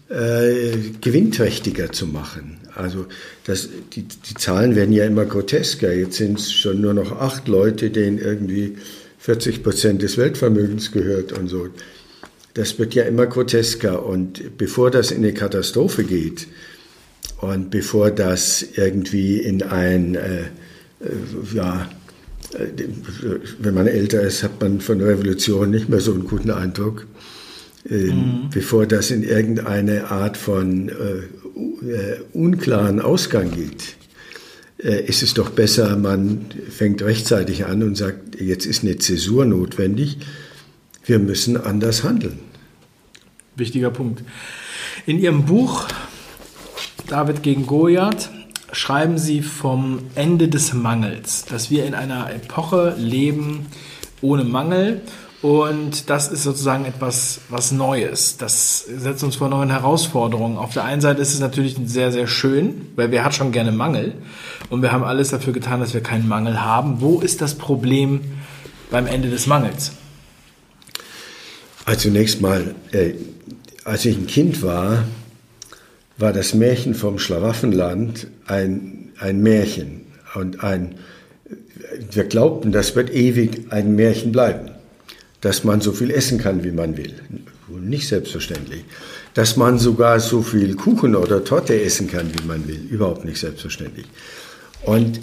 äh, 0.09 0.77
gewinnträchtiger 1.01 1.91
zu 1.91 2.07
machen. 2.07 2.59
Also 2.75 3.05
das, 3.45 3.69
die, 3.93 4.03
die 4.03 4.33
Zahlen 4.35 4.75
werden 4.75 4.93
ja 4.93 5.05
immer 5.05 5.25
grotesker. 5.25 5.93
Jetzt 5.93 6.17
sind 6.17 6.39
es 6.39 6.51
schon 6.51 6.81
nur 6.81 6.93
noch 6.93 7.11
acht 7.19 7.47
Leute, 7.47 7.89
denen 7.89 8.17
irgendwie 8.17 8.77
40 9.19 9.63
Prozent 9.63 10.01
des 10.01 10.17
Weltvermögens 10.17 10.91
gehört 10.91 11.31
und 11.31 11.47
so. 11.47 11.69
Das 12.53 12.77
wird 12.79 12.93
ja 12.93 13.03
immer 13.03 13.25
grotesker. 13.25 14.05
Und 14.05 14.57
bevor 14.57 14.91
das 14.91 15.11
in 15.11 15.17
eine 15.17 15.33
Katastrophe 15.33 16.03
geht 16.03 16.47
und 17.37 17.71
bevor 17.71 18.11
das 18.11 18.65
irgendwie 18.75 19.37
in 19.37 19.63
ein, 19.63 20.15
äh, 20.15 20.41
äh, 20.41 20.45
ja, 21.53 21.89
äh, 22.53 22.83
wenn 23.59 23.73
man 23.73 23.87
älter 23.87 24.21
ist, 24.21 24.43
hat 24.43 24.61
man 24.61 24.81
von 24.81 25.01
Revolution 25.01 25.71
nicht 25.71 25.89
mehr 25.89 25.99
so 25.99 26.13
einen 26.13 26.27
guten 26.27 26.51
Eindruck. 26.51 27.07
Äh, 27.89 27.93
mhm. 27.93 28.49
Bevor 28.51 28.85
das 28.85 29.11
in 29.11 29.23
irgendeine 29.23 30.09
Art 30.09 30.37
von 30.37 30.89
äh, 30.89 30.93
äh, 31.85 32.19
unklaren 32.33 33.01
Ausgang 33.01 33.51
geht, 33.51 33.95
äh, 34.77 35.03
ist 35.05 35.21
es 35.21 35.33
doch 35.33 35.49
besser, 35.49 35.95
man 35.97 36.45
fängt 36.69 37.01
rechtzeitig 37.01 37.65
an 37.65 37.83
und 37.83 37.95
sagt, 37.95 38.39
jetzt 38.39 38.65
ist 38.65 38.83
eine 38.83 38.97
Zäsur 38.97 39.45
notwendig, 39.45 40.17
wir 41.05 41.19
müssen 41.19 41.57
anders 41.57 42.03
handeln. 42.03 42.39
Wichtiger 43.55 43.91
Punkt. 43.91 44.23
In 45.05 45.19
Ihrem 45.19 45.45
Buch 45.45 45.87
David 47.07 47.43
gegen 47.43 47.67
Goliath 47.67 48.29
schreiben 48.71 49.17
Sie 49.17 49.41
vom 49.41 49.99
Ende 50.15 50.47
des 50.47 50.73
Mangels, 50.73 51.45
dass 51.45 51.69
wir 51.69 51.85
in 51.85 51.93
einer 51.93 52.33
Epoche 52.33 52.95
leben 52.97 53.67
ohne 54.21 54.45
Mangel 54.45 55.01
und 55.43 56.09
das 56.09 56.29
ist 56.29 56.43
sozusagen 56.43 56.85
etwas 56.85 57.41
was 57.49 57.73
Neues. 57.73 58.37
Das 58.37 58.85
setzt 58.85 59.25
uns 59.25 59.35
vor 59.35 59.49
neuen 59.49 59.71
Herausforderungen. 59.71 60.57
Auf 60.57 60.71
der 60.71 60.85
einen 60.85 61.01
Seite 61.01 61.21
ist 61.21 61.33
es 61.33 61.41
natürlich 61.41 61.75
sehr, 61.83 62.13
sehr 62.13 62.27
schön, 62.27 62.87
weil 62.95 63.11
wer 63.11 63.25
hat 63.25 63.35
schon 63.35 63.51
gerne 63.51 63.73
Mangel? 63.73 64.13
Und 64.69 64.81
wir 64.81 64.93
haben 64.93 65.03
alles 65.03 65.31
dafür 65.31 65.51
getan, 65.51 65.81
dass 65.81 65.93
wir 65.93 65.99
keinen 65.99 66.29
Mangel 66.29 66.63
haben. 66.63 67.01
Wo 67.01 67.19
ist 67.19 67.41
das 67.41 67.55
Problem 67.55 68.21
beim 68.89 69.05
Ende 69.05 69.29
des 69.29 69.45
Mangels? 69.45 69.91
Also 71.83 72.07
zunächst 72.07 72.39
mal, 72.39 72.73
äh, 72.93 73.15
als 73.83 74.05
ich 74.05 74.15
ein 74.15 74.27
Kind 74.27 74.63
war, 74.63 75.03
war 76.17 76.31
das 76.31 76.53
Märchen 76.53 76.95
vom 76.95 77.19
Schlaraffenland 77.19 78.27
ein, 78.47 79.11
ein 79.19 79.43
Märchen. 79.43 80.05
Und 80.35 80.63
ein, 80.63 80.95
wir 82.11 82.23
glaubten, 82.23 82.71
das 82.71 82.95
wird 82.95 83.13
ewig 83.13 83.65
ein 83.71 83.97
Märchen 83.97 84.31
bleiben 84.31 84.72
dass 85.43 85.65
man 85.65 85.81
so 85.81 85.91
viel 85.91 86.09
essen 86.09 86.37
kann, 86.39 86.63
wie 86.63 86.71
man 86.71 86.95
will. 86.95 87.13
Nicht 87.67 88.07
selbstverständlich. 88.07 88.85
Dass 89.33 89.57
man 89.57 89.77
sogar 89.77 90.21
so 90.21 90.41
viel 90.41 90.75
Kuchen 90.75 91.15
oder 91.15 91.43
Torte 91.43 91.81
essen 91.81 92.07
kann, 92.09 92.31
wie 92.33 92.47
man 92.47 92.65
will. 92.65 92.79
Überhaupt 92.89 93.25
nicht 93.25 93.39
selbstverständlich. 93.39 94.05
Und 94.83 95.19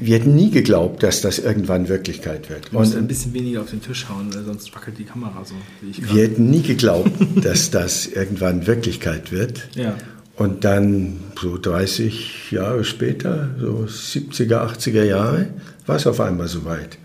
wir 0.00 0.18
hätten 0.18 0.34
nie 0.34 0.50
geglaubt, 0.50 1.02
dass 1.02 1.20
das 1.20 1.38
irgendwann 1.38 1.88
Wirklichkeit 1.88 2.48
wird. 2.48 2.72
Du 2.72 2.78
musst 2.78 2.96
ein 2.96 3.06
bisschen 3.06 3.34
weniger 3.34 3.60
auf 3.60 3.68
den 3.68 3.82
Tisch 3.82 4.08
hauen, 4.08 4.34
weil 4.34 4.42
sonst 4.44 4.74
wackelt 4.74 4.96
die 4.98 5.04
Kamera 5.04 5.44
so. 5.44 5.54
Wir 5.82 6.22
hätten 6.22 6.48
nie 6.48 6.62
geglaubt, 6.62 7.12
dass 7.44 7.70
das 7.70 8.06
irgendwann 8.06 8.66
Wirklichkeit 8.66 9.32
wird. 9.32 9.68
Ja. 9.74 9.96
Und 10.36 10.64
dann 10.64 11.20
so 11.38 11.58
30 11.58 12.52
Jahre 12.52 12.84
später, 12.84 13.50
so 13.60 13.86
70er, 13.86 14.78
80er 14.78 15.04
Jahre, 15.04 15.48
war 15.84 15.96
es 15.96 16.06
auf 16.06 16.20
einmal 16.20 16.48
soweit. 16.48 16.96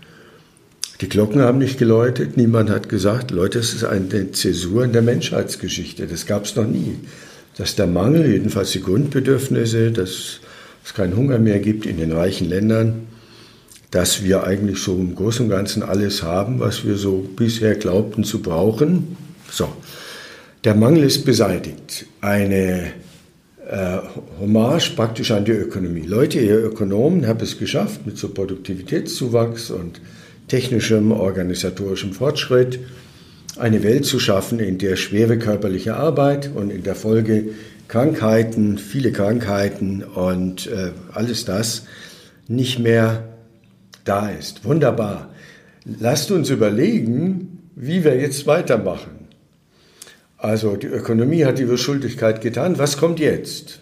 Die 1.00 1.08
Glocken 1.08 1.40
haben 1.40 1.58
nicht 1.58 1.78
geläutet, 1.78 2.36
niemand 2.36 2.70
hat 2.70 2.88
gesagt, 2.88 3.32
Leute, 3.32 3.58
es 3.58 3.74
ist 3.74 3.84
eine 3.84 4.30
Zäsur 4.30 4.84
in 4.84 4.92
der 4.92 5.02
Menschheitsgeschichte, 5.02 6.06
das 6.06 6.26
gab 6.26 6.44
es 6.44 6.54
noch 6.54 6.66
nie. 6.66 6.98
Dass 7.56 7.74
der 7.74 7.86
Mangel, 7.86 8.30
jedenfalls 8.30 8.72
die 8.72 8.80
Grundbedürfnisse, 8.80 9.90
dass 9.90 10.40
es 10.84 10.94
keinen 10.94 11.16
Hunger 11.16 11.38
mehr 11.38 11.58
gibt 11.58 11.86
in 11.86 11.96
den 11.96 12.12
reichen 12.12 12.48
Ländern, 12.48 13.06
dass 13.90 14.24
wir 14.24 14.44
eigentlich 14.44 14.78
so 14.78 14.96
im 14.96 15.14
Großen 15.14 15.46
und 15.46 15.50
Ganzen 15.50 15.82
alles 15.82 16.22
haben, 16.22 16.60
was 16.60 16.84
wir 16.84 16.96
so 16.96 17.28
bisher 17.36 17.74
glaubten 17.76 18.24
zu 18.24 18.42
brauchen. 18.42 19.16
So, 19.50 19.68
der 20.64 20.74
Mangel 20.74 21.04
ist 21.04 21.24
beseitigt. 21.24 22.06
Eine 22.20 22.92
äh, 23.68 23.98
Hommage 24.40 24.90
praktisch 24.96 25.30
an 25.30 25.44
die 25.44 25.52
Ökonomie. 25.52 26.06
Leute, 26.06 26.40
ihr 26.40 26.58
Ökonomen 26.58 27.26
habt 27.26 27.42
es 27.42 27.58
geschafft 27.58 28.06
mit 28.06 28.18
so 28.18 28.28
Produktivitätszuwachs 28.28 29.70
und 29.70 30.00
technischem, 30.48 31.12
organisatorischem 31.12 32.12
Fortschritt 32.12 32.80
eine 33.58 33.82
Welt 33.82 34.04
zu 34.04 34.18
schaffen, 34.18 34.58
in 34.58 34.78
der 34.78 34.96
schwere 34.96 35.38
körperliche 35.38 35.96
Arbeit 35.96 36.50
und 36.54 36.70
in 36.70 36.82
der 36.82 36.94
Folge 36.94 37.50
Krankheiten, 37.88 38.78
viele 38.78 39.12
Krankheiten 39.12 40.02
und 40.02 40.66
äh, 40.66 40.90
alles 41.12 41.44
das 41.44 41.86
nicht 42.48 42.78
mehr 42.78 43.28
da 44.04 44.28
ist. 44.28 44.64
Wunderbar. 44.64 45.30
Lasst 45.84 46.30
uns 46.30 46.50
überlegen, 46.50 47.70
wie 47.76 48.04
wir 48.04 48.16
jetzt 48.16 48.46
weitermachen. 48.46 49.28
Also 50.38 50.76
die 50.76 50.88
Ökonomie 50.88 51.44
hat 51.44 51.58
die 51.58 51.64
Beschuldigkeit 51.64 52.40
getan. 52.40 52.78
Was 52.78 52.96
kommt 52.96 53.20
jetzt? 53.20 53.80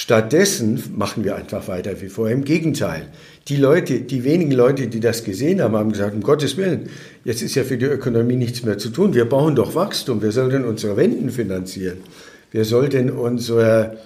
Stattdessen 0.00 0.80
machen 0.96 1.24
wir 1.24 1.34
einfach 1.34 1.66
weiter 1.66 2.00
wie 2.00 2.08
vorher. 2.08 2.36
Im 2.36 2.44
Gegenteil, 2.44 3.06
die 3.48 3.56
Leute, 3.56 3.98
die 3.98 4.22
wenigen 4.22 4.52
Leute, 4.52 4.86
die 4.86 5.00
das 5.00 5.24
gesehen 5.24 5.60
haben, 5.60 5.74
haben 5.74 5.90
gesagt, 5.90 6.14
um 6.14 6.22
Gottes 6.22 6.56
Willen, 6.56 6.88
jetzt 7.24 7.42
ist 7.42 7.56
ja 7.56 7.64
für 7.64 7.78
die 7.78 7.86
Ökonomie 7.86 8.36
nichts 8.36 8.62
mehr 8.62 8.78
zu 8.78 8.90
tun. 8.90 9.12
Wir 9.12 9.24
brauchen 9.24 9.56
doch 9.56 9.74
Wachstum. 9.74 10.22
Wir 10.22 10.30
sollten 10.30 10.64
unsere 10.64 10.96
Wenden 10.96 11.30
finanzieren. 11.30 11.96
Wir 12.52 12.64
sollten 12.64 13.10
unsere, 13.10 13.96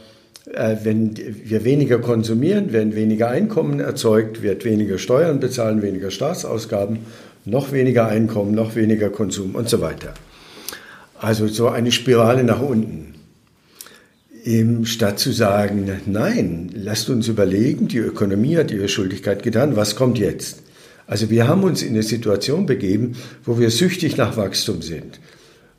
äh, 0.54 0.76
wenn 0.82 1.14
wir 1.44 1.62
weniger 1.62 1.98
konsumieren, 1.98 2.72
werden 2.72 2.94
weniger 2.94 3.28
Einkommen 3.28 3.78
erzeugt, 3.78 4.40
wird 4.40 4.64
weniger 4.64 4.96
Steuern 4.96 5.40
bezahlen, 5.40 5.82
weniger 5.82 6.10
Staatsausgaben, 6.10 7.00
noch 7.44 7.70
weniger 7.70 8.08
Einkommen, 8.08 8.54
noch 8.54 8.76
weniger 8.76 9.10
Konsum 9.10 9.54
und 9.54 9.68
so 9.68 9.82
weiter. 9.82 10.14
Also 11.20 11.48
so 11.48 11.68
eine 11.68 11.92
Spirale 11.92 12.44
nach 12.44 12.62
unten 12.62 13.11
statt 14.84 15.18
zu 15.18 15.32
sagen, 15.32 16.00
nein, 16.06 16.70
lasst 16.74 17.08
uns 17.10 17.28
überlegen, 17.28 17.88
die 17.88 17.98
Ökonomie 17.98 18.56
hat 18.56 18.70
ihre 18.70 18.88
Schuldigkeit 18.88 19.42
getan, 19.42 19.76
was 19.76 19.96
kommt 19.96 20.18
jetzt? 20.18 20.62
Also 21.06 21.30
wir 21.30 21.46
haben 21.46 21.62
uns 21.62 21.82
in 21.82 21.90
eine 21.90 22.02
Situation 22.02 22.66
begeben, 22.66 23.16
wo 23.44 23.58
wir 23.58 23.70
süchtig 23.70 24.16
nach 24.16 24.36
Wachstum 24.36 24.82
sind. 24.82 25.20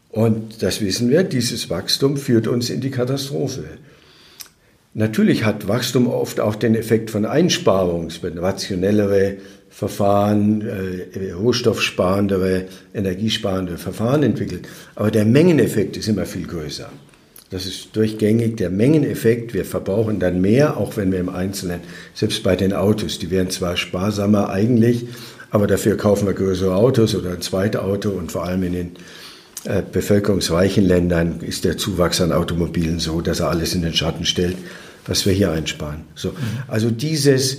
Und 0.09 0.61
das 0.61 0.79
wissen 0.81 1.09
wir, 1.09 1.23
dieses 1.23 1.69
Wachstum 1.69 2.17
führt 2.17 2.47
uns 2.47 2.69
in 2.69 2.81
die 2.81 2.91
Katastrophe. 2.91 3.63
Natürlich 4.93 5.43
hat 5.43 5.67
Wachstum 5.67 6.07
oft 6.07 6.39
auch 6.39 6.55
den 6.55 6.75
Effekt 6.75 7.09
von 7.09 7.25
Einsparung. 7.25 8.07
Es 8.07 8.21
werden 8.21 8.39
rationellere 8.39 9.37
Verfahren, 9.71 10.61
äh, 10.61 11.31
rohstoffsparendere, 11.31 12.65
energiesparende 12.93 13.79
Verfahren 13.79 14.21
entwickelt. 14.21 14.67
Aber 14.93 15.09
der 15.09 15.25
Mengeneffekt 15.25 15.97
ist 15.97 16.07
immer 16.07 16.27
viel 16.27 16.45
größer. 16.45 16.91
Das 17.53 17.67
ist 17.67 17.95
durchgängig 17.95 18.57
der 18.57 18.71
Mengeneffekt. 18.71 19.53
Wir 19.53 19.63
verbrauchen 19.63 20.17
dann 20.17 20.41
mehr, 20.41 20.75
auch 20.77 20.97
wenn 20.97 21.11
wir 21.11 21.19
im 21.19 21.29
Einzelnen, 21.29 21.81
selbst 22.15 22.41
bei 22.41 22.55
den 22.55 22.73
Autos, 22.73 23.19
die 23.19 23.29
werden 23.29 23.51
zwar 23.51 23.77
sparsamer 23.77 24.49
eigentlich, 24.49 25.05
aber 25.51 25.67
dafür 25.67 25.95
kaufen 25.95 26.25
wir 26.25 26.33
größere 26.33 26.75
Autos 26.75 27.13
oder 27.13 27.29
ein 27.29 27.41
zweites 27.41 27.79
Auto 27.79 28.09
und 28.09 28.31
vor 28.31 28.43
allem 28.43 28.63
in 28.63 28.73
den 28.73 28.91
äh, 29.65 29.83
bevölkerungsreichen 29.83 30.83
Ländern 30.83 31.41
ist 31.41 31.63
der 31.63 31.77
Zuwachs 31.77 32.21
an 32.21 32.31
Automobilen 32.31 32.97
so, 32.97 33.21
dass 33.21 33.39
er 33.39 33.49
alles 33.49 33.75
in 33.75 33.83
den 33.83 33.93
Schatten 33.93 34.25
stellt, 34.25 34.57
was 35.05 35.27
wir 35.27 35.33
hier 35.33 35.51
einsparen. 35.51 36.05
So, 36.15 36.33
also 36.67 36.89
dieses, 36.89 37.57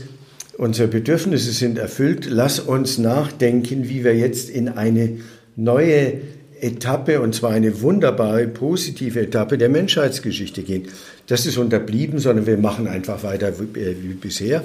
unsere 0.59 0.89
Bedürfnisse 0.89 1.53
sind 1.53 1.79
erfüllt. 1.79 2.27
Lass 2.29 2.59
uns 2.59 2.99
nachdenken, 2.99 3.89
wie 3.89 4.03
wir 4.03 4.17
jetzt 4.17 4.51
in 4.51 4.71
eine 4.71 5.19
neue 5.55 6.15
Etappe, 6.61 7.21
und 7.21 7.35
zwar 7.35 7.51
eine 7.51 7.83
wunderbare, 7.83 8.47
positive 8.47 9.21
Etappe 9.21 9.59
der 9.59 9.69
Menschheitsgeschichte 9.69 10.63
gehen. 10.63 10.85
Das 11.27 11.47
ist 11.47 11.59
unterblieben, 11.59 12.19
sondern 12.19 12.47
wir 12.47 12.59
machen 12.59 12.87
einfach 12.87 13.23
weiter 13.23 13.53
wie, 13.59 13.81
äh, 13.81 13.97
wie 14.01 14.15
bisher. 14.15 14.65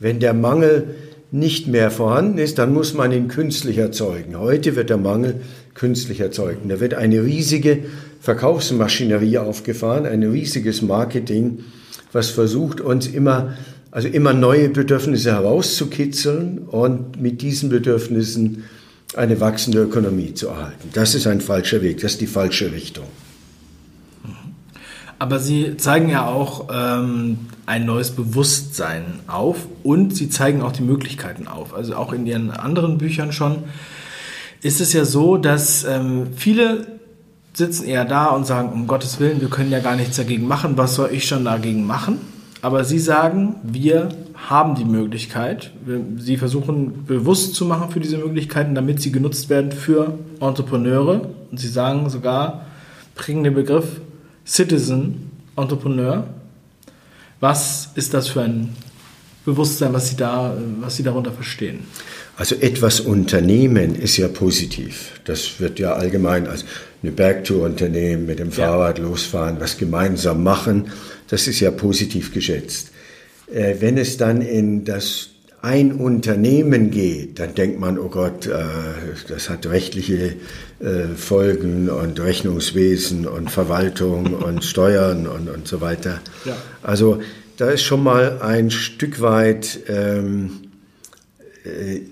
Wenn 0.00 0.20
der 0.20 0.34
Mangel 0.34 0.94
nicht 1.30 1.66
mehr 1.66 1.90
vorhanden 1.90 2.38
ist, 2.38 2.58
dann 2.58 2.72
muss 2.72 2.94
man 2.94 3.10
ihn 3.10 3.28
künstlich 3.28 3.78
erzeugen. 3.78 4.38
Heute 4.38 4.76
wird 4.76 4.90
der 4.90 4.98
Mangel 4.98 5.40
künstlich 5.74 6.20
erzeugt. 6.20 6.60
Da 6.68 6.78
wird 6.78 6.94
eine 6.94 7.24
riesige 7.24 7.80
Verkaufsmaschinerie 8.20 9.38
aufgefahren, 9.38 10.06
ein 10.06 10.22
riesiges 10.22 10.80
Marketing, 10.80 11.64
was 12.12 12.30
versucht, 12.30 12.80
uns 12.80 13.08
immer, 13.08 13.56
also 13.90 14.06
immer 14.06 14.32
neue 14.32 14.68
Bedürfnisse 14.68 15.32
herauszukitzeln 15.32 16.58
und 16.58 17.20
mit 17.20 17.42
diesen 17.42 17.68
Bedürfnissen 17.68 18.64
eine 19.16 19.40
wachsende 19.40 19.82
Ökonomie 19.82 20.34
zu 20.34 20.48
erhalten. 20.48 20.90
Das 20.92 21.14
ist 21.14 21.26
ein 21.26 21.40
falscher 21.40 21.82
Weg, 21.82 22.00
das 22.00 22.12
ist 22.12 22.20
die 22.20 22.26
falsche 22.26 22.72
Richtung. 22.72 23.06
Aber 25.18 25.38
Sie 25.38 25.76
zeigen 25.76 26.08
ja 26.08 26.26
auch 26.26 26.68
ähm, 26.72 27.38
ein 27.66 27.86
neues 27.86 28.10
Bewusstsein 28.10 29.20
auf 29.26 29.66
und 29.82 30.14
Sie 30.14 30.28
zeigen 30.28 30.60
auch 30.60 30.72
die 30.72 30.82
Möglichkeiten 30.82 31.46
auf. 31.46 31.72
Also 31.72 31.96
auch 31.96 32.12
in 32.12 32.26
Ihren 32.26 32.50
anderen 32.50 32.98
Büchern 32.98 33.32
schon 33.32 33.64
ist 34.60 34.80
es 34.80 34.92
ja 34.92 35.04
so, 35.04 35.36
dass 35.36 35.84
ähm, 35.84 36.28
viele 36.36 36.86
sitzen 37.52 37.86
eher 37.86 38.04
da 38.04 38.26
und 38.26 38.46
sagen, 38.46 38.72
um 38.72 38.86
Gottes 38.86 39.20
Willen, 39.20 39.40
wir 39.40 39.48
können 39.48 39.70
ja 39.70 39.78
gar 39.78 39.94
nichts 39.94 40.16
dagegen 40.16 40.48
machen, 40.48 40.76
was 40.76 40.96
soll 40.96 41.10
ich 41.12 41.26
schon 41.26 41.44
dagegen 41.44 41.86
machen? 41.86 42.18
Aber 42.64 42.82
Sie 42.82 42.98
sagen, 42.98 43.56
wir 43.62 44.08
haben 44.48 44.74
die 44.74 44.86
Möglichkeit. 44.86 45.70
Sie 46.16 46.38
versuchen 46.38 47.04
bewusst 47.04 47.54
zu 47.54 47.66
machen 47.66 47.90
für 47.90 48.00
diese 48.00 48.16
Möglichkeiten, 48.16 48.74
damit 48.74 49.02
sie 49.02 49.12
genutzt 49.12 49.50
werden 49.50 49.70
für 49.70 50.18
Entrepreneure. 50.40 51.28
Und 51.50 51.60
Sie 51.60 51.68
sagen 51.68 52.08
sogar, 52.08 52.64
bringen 53.16 53.44
den 53.44 53.52
Begriff 53.52 54.00
Citizen 54.46 55.30
Entrepreneur. 55.56 56.26
Was 57.38 57.90
ist 57.96 58.14
das 58.14 58.28
für 58.28 58.40
ein 58.40 58.74
Bewusstsein, 59.44 59.92
was 59.92 60.08
Sie, 60.08 60.16
da, 60.16 60.56
was 60.80 60.96
Sie 60.96 61.02
darunter 61.02 61.32
verstehen? 61.32 61.80
Also 62.38 62.54
etwas 62.54 63.00
unternehmen 63.00 63.94
ist 63.94 64.16
ja 64.16 64.28
positiv. 64.28 65.20
Das 65.26 65.60
wird 65.60 65.78
ja 65.78 65.92
allgemein 65.92 66.46
als 66.46 66.64
eine 67.02 67.12
Bergtour 67.12 67.66
unternehmen, 67.66 68.24
mit 68.24 68.38
dem 68.38 68.50
Fahrrad 68.50 68.98
ja. 68.98 69.04
losfahren, 69.04 69.60
was 69.60 69.76
gemeinsam 69.76 70.42
machen. 70.42 70.86
Das 71.34 71.48
ist 71.48 71.58
ja 71.58 71.72
positiv 71.72 72.32
geschätzt. 72.32 72.92
Äh, 73.52 73.74
wenn 73.80 73.98
es 73.98 74.16
dann 74.18 74.40
in 74.40 74.84
das 74.84 75.30
ein 75.62 75.90
Unternehmen 75.90 76.92
geht, 76.92 77.40
dann 77.40 77.56
denkt 77.56 77.80
man, 77.80 77.98
oh 77.98 78.08
Gott, 78.08 78.46
äh, 78.46 78.52
das 79.26 79.50
hat 79.50 79.66
rechtliche 79.66 80.36
äh, 80.78 81.08
Folgen 81.16 81.90
und 81.90 82.20
Rechnungswesen 82.20 83.26
und 83.26 83.50
Verwaltung 83.50 84.34
und 84.44 84.62
Steuern 84.62 85.26
und, 85.26 85.48
und 85.48 85.66
so 85.66 85.80
weiter. 85.80 86.20
Ja. 86.44 86.56
Also 86.84 87.20
da 87.56 87.68
ist 87.70 87.82
schon 87.82 88.04
mal 88.04 88.40
ein 88.40 88.70
Stück 88.70 89.20
weit, 89.20 89.80
ähm, 89.88 90.60
äh, 90.62 90.63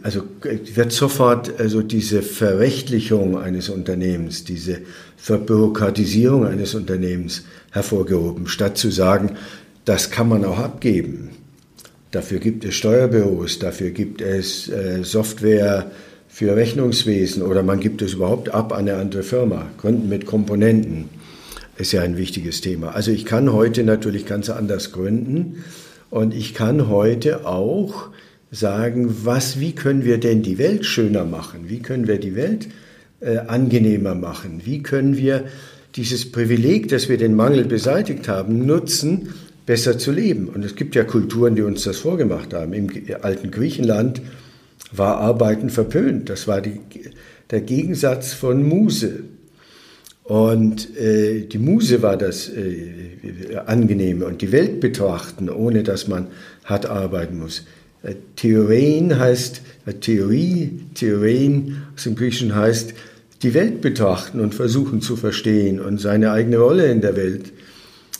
also 0.02 0.22
wird 0.40 0.92
sofort 0.92 1.60
also 1.60 1.82
diese 1.82 2.22
Verrechtlichung 2.22 3.38
eines 3.38 3.68
Unternehmens, 3.68 4.44
diese 4.44 4.78
Verbürokratisierung 5.18 6.46
eines 6.46 6.74
Unternehmens 6.74 7.44
hervorgehoben, 7.70 8.48
statt 8.48 8.78
zu 8.78 8.90
sagen, 8.90 9.36
das 9.84 10.10
kann 10.10 10.28
man 10.28 10.44
auch 10.44 10.58
abgeben. 10.58 11.30
Dafür 12.12 12.38
gibt 12.38 12.64
es 12.64 12.74
Steuerbüros, 12.74 13.58
dafür 13.58 13.90
gibt 13.90 14.22
es 14.22 14.68
äh, 14.68 15.02
Software 15.02 15.90
für 16.28 16.56
Rechnungswesen 16.56 17.42
oder 17.42 17.62
man 17.62 17.80
gibt 17.80 18.00
es 18.00 18.14
überhaupt 18.14 18.54
ab 18.54 18.72
an 18.72 18.88
eine 18.88 18.96
andere 18.96 19.22
Firma. 19.22 19.66
Gründen 19.78 20.08
mit 20.08 20.24
Komponenten 20.24 21.10
ist 21.76 21.92
ja 21.92 22.02
ein 22.02 22.16
wichtiges 22.16 22.62
Thema. 22.62 22.94
Also 22.94 23.10
ich 23.10 23.26
kann 23.26 23.52
heute 23.52 23.84
natürlich 23.84 24.24
ganz 24.24 24.48
anders 24.48 24.92
gründen 24.92 25.64
und 26.10 26.34
ich 26.34 26.54
kann 26.54 26.88
heute 26.88 27.46
auch 27.46 28.10
sagen, 28.52 29.24
was, 29.24 29.58
wie 29.58 29.72
können 29.72 30.04
wir 30.04 30.18
denn 30.18 30.42
die 30.42 30.58
Welt 30.58 30.86
schöner 30.86 31.24
machen? 31.24 31.64
Wie 31.68 31.80
können 31.80 32.06
wir 32.06 32.18
die 32.18 32.36
Welt 32.36 32.68
äh, 33.20 33.38
angenehmer 33.38 34.14
machen? 34.14 34.60
Wie 34.64 34.82
können 34.82 35.16
wir 35.16 35.46
dieses 35.96 36.30
Privileg, 36.30 36.88
dass 36.88 37.08
wir 37.08 37.18
den 37.18 37.34
Mangel 37.34 37.64
beseitigt 37.64 38.28
haben, 38.28 38.64
nutzen, 38.66 39.30
besser 39.66 39.98
zu 39.98 40.10
leben. 40.10 40.48
Und 40.48 40.64
es 40.64 40.74
gibt 40.74 40.94
ja 40.94 41.04
Kulturen, 41.04 41.54
die 41.54 41.62
uns 41.62 41.84
das 41.84 41.98
vorgemacht 41.98 42.54
haben. 42.54 42.72
Im 42.72 42.88
alten 43.20 43.50
Griechenland 43.50 44.20
war 44.90 45.18
Arbeiten 45.18 45.70
verpönt. 45.70 46.28
Das 46.28 46.48
war 46.48 46.60
die, 46.60 46.80
der 47.50 47.60
Gegensatz 47.60 48.32
von 48.32 48.66
Muse. 48.66 49.24
Und 50.24 50.96
äh, 50.96 51.42
die 51.42 51.58
Muse 51.58 52.02
war 52.02 52.16
das 52.16 52.48
äh, 52.48 53.56
Angenehme 53.66 54.24
und 54.24 54.40
die 54.40 54.52
Welt 54.52 54.80
betrachten, 54.80 55.50
ohne 55.50 55.82
dass 55.82 56.08
man 56.08 56.28
hart 56.64 56.86
arbeiten 56.86 57.38
muss. 57.38 57.64
Äh, 58.02 58.14
Theorein 58.36 59.18
heißt, 59.18 59.62
äh, 59.86 59.92
Theorie, 59.94 60.80
Theorein 60.94 61.82
aus 61.94 62.04
dem 62.04 62.16
Griechischen 62.16 62.54
heißt, 62.54 62.94
die 63.42 63.54
Welt 63.54 63.80
betrachten 63.80 64.40
und 64.40 64.54
versuchen 64.54 65.00
zu 65.00 65.16
verstehen 65.16 65.80
und 65.80 66.00
seine 66.00 66.30
eigene 66.30 66.58
Rolle 66.58 66.90
in 66.90 67.00
der 67.00 67.16
Welt 67.16 67.52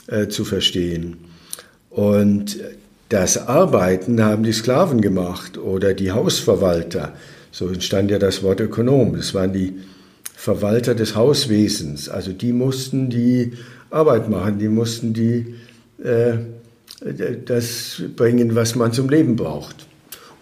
äh, 0.08 0.28
zu 0.28 0.44
verstehen. 0.44 1.16
Und 1.90 2.58
das 3.08 3.36
Arbeiten 3.36 4.22
haben 4.22 4.42
die 4.42 4.52
Sklaven 4.52 5.00
gemacht 5.00 5.58
oder 5.58 5.94
die 5.94 6.12
Hausverwalter. 6.12 7.12
So 7.50 7.68
entstand 7.68 8.10
ja 8.10 8.18
das 8.18 8.42
Wort 8.42 8.60
Ökonom. 8.60 9.14
Das 9.14 9.34
waren 9.34 9.52
die 9.52 9.74
Verwalter 10.34 10.94
des 10.94 11.14
Hauswesens. 11.14 12.08
Also 12.08 12.32
die 12.32 12.52
mussten 12.52 13.10
die 13.10 13.52
Arbeit 13.90 14.30
machen, 14.30 14.58
die 14.58 14.68
mussten 14.68 15.12
die, 15.12 15.54
äh, 16.02 16.38
das 17.44 18.02
bringen, 18.16 18.54
was 18.54 18.74
man 18.74 18.92
zum 18.92 19.08
Leben 19.08 19.36
braucht. 19.36 19.86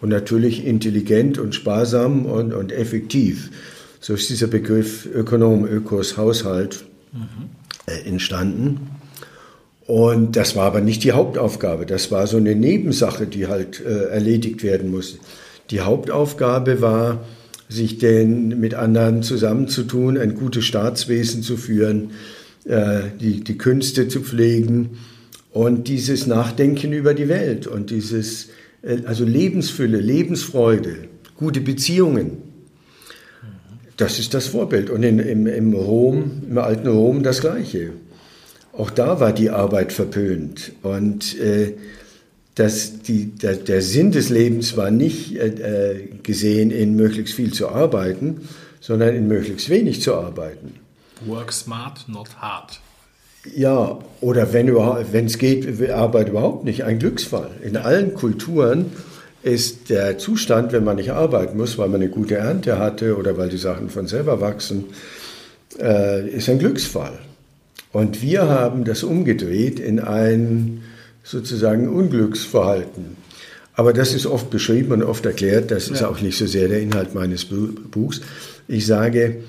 Und 0.00 0.08
natürlich 0.08 0.64
intelligent 0.64 1.38
und 1.38 1.54
sparsam 1.54 2.24
und, 2.24 2.54
und 2.54 2.72
effektiv. 2.72 3.50
So 4.00 4.14
ist 4.14 4.30
dieser 4.30 4.46
Begriff 4.46 5.06
Ökonom, 5.06 5.66
Ökos, 5.66 6.16
Haushalt 6.16 6.84
mhm. 7.12 7.50
äh, 7.86 8.08
entstanden. 8.08 8.90
Und 9.86 10.36
das 10.36 10.56
war 10.56 10.66
aber 10.66 10.80
nicht 10.80 11.04
die 11.04 11.12
Hauptaufgabe. 11.12 11.84
Das 11.84 12.10
war 12.10 12.26
so 12.26 12.36
eine 12.36 12.54
Nebensache, 12.54 13.26
die 13.26 13.48
halt 13.48 13.84
äh, 13.84 14.06
erledigt 14.06 14.62
werden 14.62 14.90
musste. 14.90 15.18
Die 15.70 15.80
Hauptaufgabe 15.80 16.80
war, 16.80 17.24
sich 17.68 17.98
denn 17.98 18.60
mit 18.60 18.74
anderen 18.74 19.22
zusammenzutun, 19.22 20.16
ein 20.16 20.34
gutes 20.34 20.64
Staatswesen 20.64 21.42
zu 21.42 21.56
führen, 21.56 22.12
äh, 22.64 23.00
die, 23.20 23.44
die 23.44 23.58
Künste 23.58 24.08
zu 24.08 24.20
pflegen 24.22 24.98
und 25.52 25.88
dieses 25.88 26.26
Nachdenken 26.26 26.92
über 26.92 27.14
die 27.14 27.28
Welt 27.28 27.66
und 27.66 27.90
dieses, 27.90 28.48
äh, 28.82 28.98
also 29.04 29.24
Lebensfülle, 29.24 29.98
Lebensfreude, 29.98 31.08
gute 31.36 31.60
Beziehungen. 31.60 32.38
Das 33.96 34.18
ist 34.18 34.32
das 34.32 34.46
Vorbild. 34.46 34.88
Und 34.88 35.02
in, 35.02 35.18
im, 35.18 35.46
im 35.46 35.74
Rom, 35.74 36.42
im 36.48 36.58
alten 36.58 36.88
Rom 36.88 37.22
das 37.22 37.40
Gleiche. 37.40 37.92
Auch 38.72 38.90
da 38.90 39.20
war 39.20 39.32
die 39.32 39.50
Arbeit 39.50 39.92
verpönt. 39.92 40.72
Und 40.82 41.38
äh, 41.38 41.74
das, 42.54 43.02
die, 43.02 43.26
der, 43.26 43.56
der, 43.56 43.82
Sinn 43.82 44.12
des 44.12 44.30
Lebens 44.30 44.76
war 44.76 44.90
nicht 44.90 45.36
äh, 45.36 45.48
äh, 45.48 46.08
gesehen, 46.22 46.70
in 46.70 46.96
möglichst 46.96 47.34
viel 47.34 47.52
zu 47.52 47.68
arbeiten, 47.68 48.48
sondern 48.80 49.14
in 49.14 49.28
möglichst 49.28 49.68
wenig 49.68 50.00
zu 50.00 50.14
arbeiten. 50.14 50.74
Work 51.26 51.52
smart, 51.52 52.06
not 52.08 52.28
hard. 52.36 52.80
Ja, 53.56 53.98
oder 54.20 54.52
wenn 54.52 55.26
es 55.26 55.38
geht, 55.38 55.90
Arbeit 55.90 56.28
überhaupt 56.28 56.64
nicht. 56.64 56.84
Ein 56.84 56.98
Glücksfall. 56.98 57.50
In 57.62 57.76
allen 57.76 58.14
Kulturen 58.14 58.86
ist 59.42 59.88
der 59.88 60.18
Zustand, 60.18 60.72
wenn 60.72 60.84
man 60.84 60.96
nicht 60.96 61.12
arbeiten 61.12 61.56
muss, 61.56 61.78
weil 61.78 61.88
man 61.88 62.02
eine 62.02 62.10
gute 62.10 62.36
Ernte 62.36 62.78
hatte 62.78 63.16
oder 63.16 63.38
weil 63.38 63.48
die 63.48 63.56
Sachen 63.56 63.88
von 63.88 64.06
selber 64.06 64.40
wachsen, 64.40 64.84
äh, 65.80 66.28
ist 66.28 66.48
ein 66.50 66.58
Glücksfall. 66.58 67.18
Und 67.92 68.22
wir 68.22 68.46
haben 68.48 68.84
das 68.84 69.02
umgedreht 69.02 69.80
in 69.80 69.98
ein 70.00 70.82
sozusagen 71.24 71.88
Unglücksverhalten. 71.88 73.16
Aber 73.74 73.94
das 73.94 74.12
ist 74.12 74.26
oft 74.26 74.50
beschrieben 74.50 74.92
und 74.92 75.02
oft 75.02 75.24
erklärt. 75.24 75.70
Das 75.70 75.88
ist 75.88 76.00
ja. 76.00 76.08
auch 76.08 76.20
nicht 76.20 76.36
so 76.36 76.46
sehr 76.46 76.68
der 76.68 76.80
Inhalt 76.80 77.14
meines 77.14 77.46
Buchs. 77.46 78.20
Ich 78.68 78.84
sage, 78.84 79.42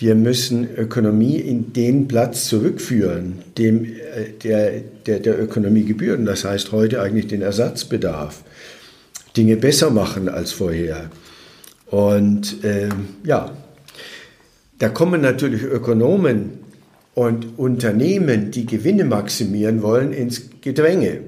wir 0.00 0.14
müssen 0.14 0.66
Ökonomie 0.76 1.36
in 1.36 1.74
den 1.74 2.08
Platz 2.08 2.46
zurückführen, 2.46 3.40
dem 3.58 3.84
äh, 3.84 4.30
der, 4.42 4.80
der, 5.06 5.20
der 5.20 5.40
Ökonomie 5.40 5.84
gebührt. 5.84 6.18
Und 6.18 6.24
das 6.24 6.44
heißt 6.44 6.72
heute 6.72 7.02
eigentlich 7.02 7.26
den 7.26 7.42
Ersatzbedarf. 7.42 8.42
Dinge 9.36 9.56
besser 9.56 9.90
machen 9.90 10.28
als 10.28 10.52
vorher. 10.52 11.10
Und 11.86 12.64
äh, 12.64 12.88
ja, 13.24 13.52
da 14.78 14.88
kommen 14.88 15.20
natürlich 15.20 15.62
Ökonomen 15.62 16.60
und 17.14 17.58
Unternehmen, 17.58 18.50
die 18.50 18.64
Gewinne 18.64 19.04
maximieren 19.04 19.82
wollen, 19.82 20.12
ins 20.12 20.44
Gedränge, 20.62 21.20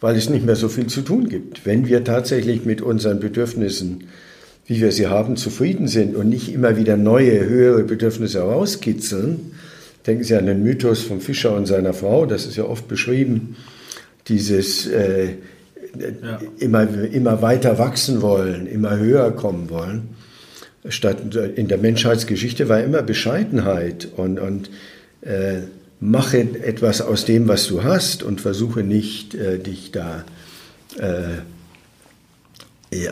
weil 0.00 0.16
es 0.16 0.30
nicht 0.30 0.46
mehr 0.46 0.56
so 0.56 0.68
viel 0.68 0.86
zu 0.86 1.02
tun 1.02 1.28
gibt. 1.28 1.66
Wenn 1.66 1.86
wir 1.86 2.02
tatsächlich 2.02 2.64
mit 2.64 2.80
unseren 2.80 3.20
Bedürfnissen, 3.20 4.04
wie 4.66 4.80
wir 4.80 4.92
sie 4.92 5.06
haben, 5.06 5.36
zufrieden 5.36 5.88
sind 5.88 6.16
und 6.16 6.28
nicht 6.28 6.52
immer 6.52 6.76
wieder 6.76 6.96
neue, 6.96 7.46
höhere 7.46 7.84
Bedürfnisse 7.84 8.38
herauskitzeln, 8.38 9.52
denken 10.06 10.24
Sie 10.24 10.34
an 10.34 10.46
den 10.46 10.62
Mythos 10.62 11.02
vom 11.02 11.20
Fischer 11.20 11.54
und 11.54 11.66
seiner 11.66 11.92
Frau, 11.92 12.26
das 12.26 12.46
ist 12.46 12.56
ja 12.56 12.64
oft 12.64 12.88
beschrieben, 12.88 13.56
dieses 14.28 14.86
äh, 14.86 15.34
ja. 15.98 16.40
immer, 16.58 16.88
immer 17.12 17.42
weiter 17.42 17.78
wachsen 17.78 18.22
wollen, 18.22 18.66
immer 18.66 18.98
höher 18.98 19.30
kommen 19.32 19.70
wollen. 19.70 20.10
Statt 20.88 21.34
in 21.56 21.66
der 21.68 21.78
Menschheitsgeschichte 21.78 22.68
war 22.68 22.82
immer 22.82 23.02
Bescheidenheit 23.02 24.08
und, 24.16 24.38
und 24.38 24.70
äh, 25.22 25.62
mache 25.98 26.38
etwas 26.38 27.00
aus 27.00 27.24
dem, 27.24 27.48
was 27.48 27.66
du 27.66 27.82
hast 27.82 28.22
und 28.22 28.40
versuche 28.40 28.82
nicht, 28.82 29.34
äh, 29.34 29.58
dich 29.58 29.90
da 29.90 30.24
äh, 30.98 31.40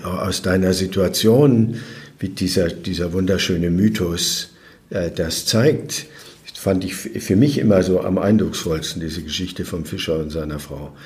aus 0.05 0.43
deiner 0.43 0.73
Situation, 0.73 1.81
wie 2.19 2.29
dieser, 2.29 2.69
dieser 2.69 3.13
wunderschöne 3.13 3.71
Mythos 3.71 4.51
äh, 4.91 5.11
das 5.11 5.47
zeigt, 5.47 6.07
fand 6.55 6.85
ich 6.85 6.95
für 6.95 7.37
mich 7.37 7.59
immer 7.59 7.83
so 7.83 8.01
am 8.01 8.17
eindrucksvollsten, 8.17 9.03
diese 9.03 9.23
Geschichte 9.23 9.65
vom 9.65 9.85
Fischer 9.85 10.19
und 10.19 10.31
seiner 10.31 10.59
Frau. 10.59 10.97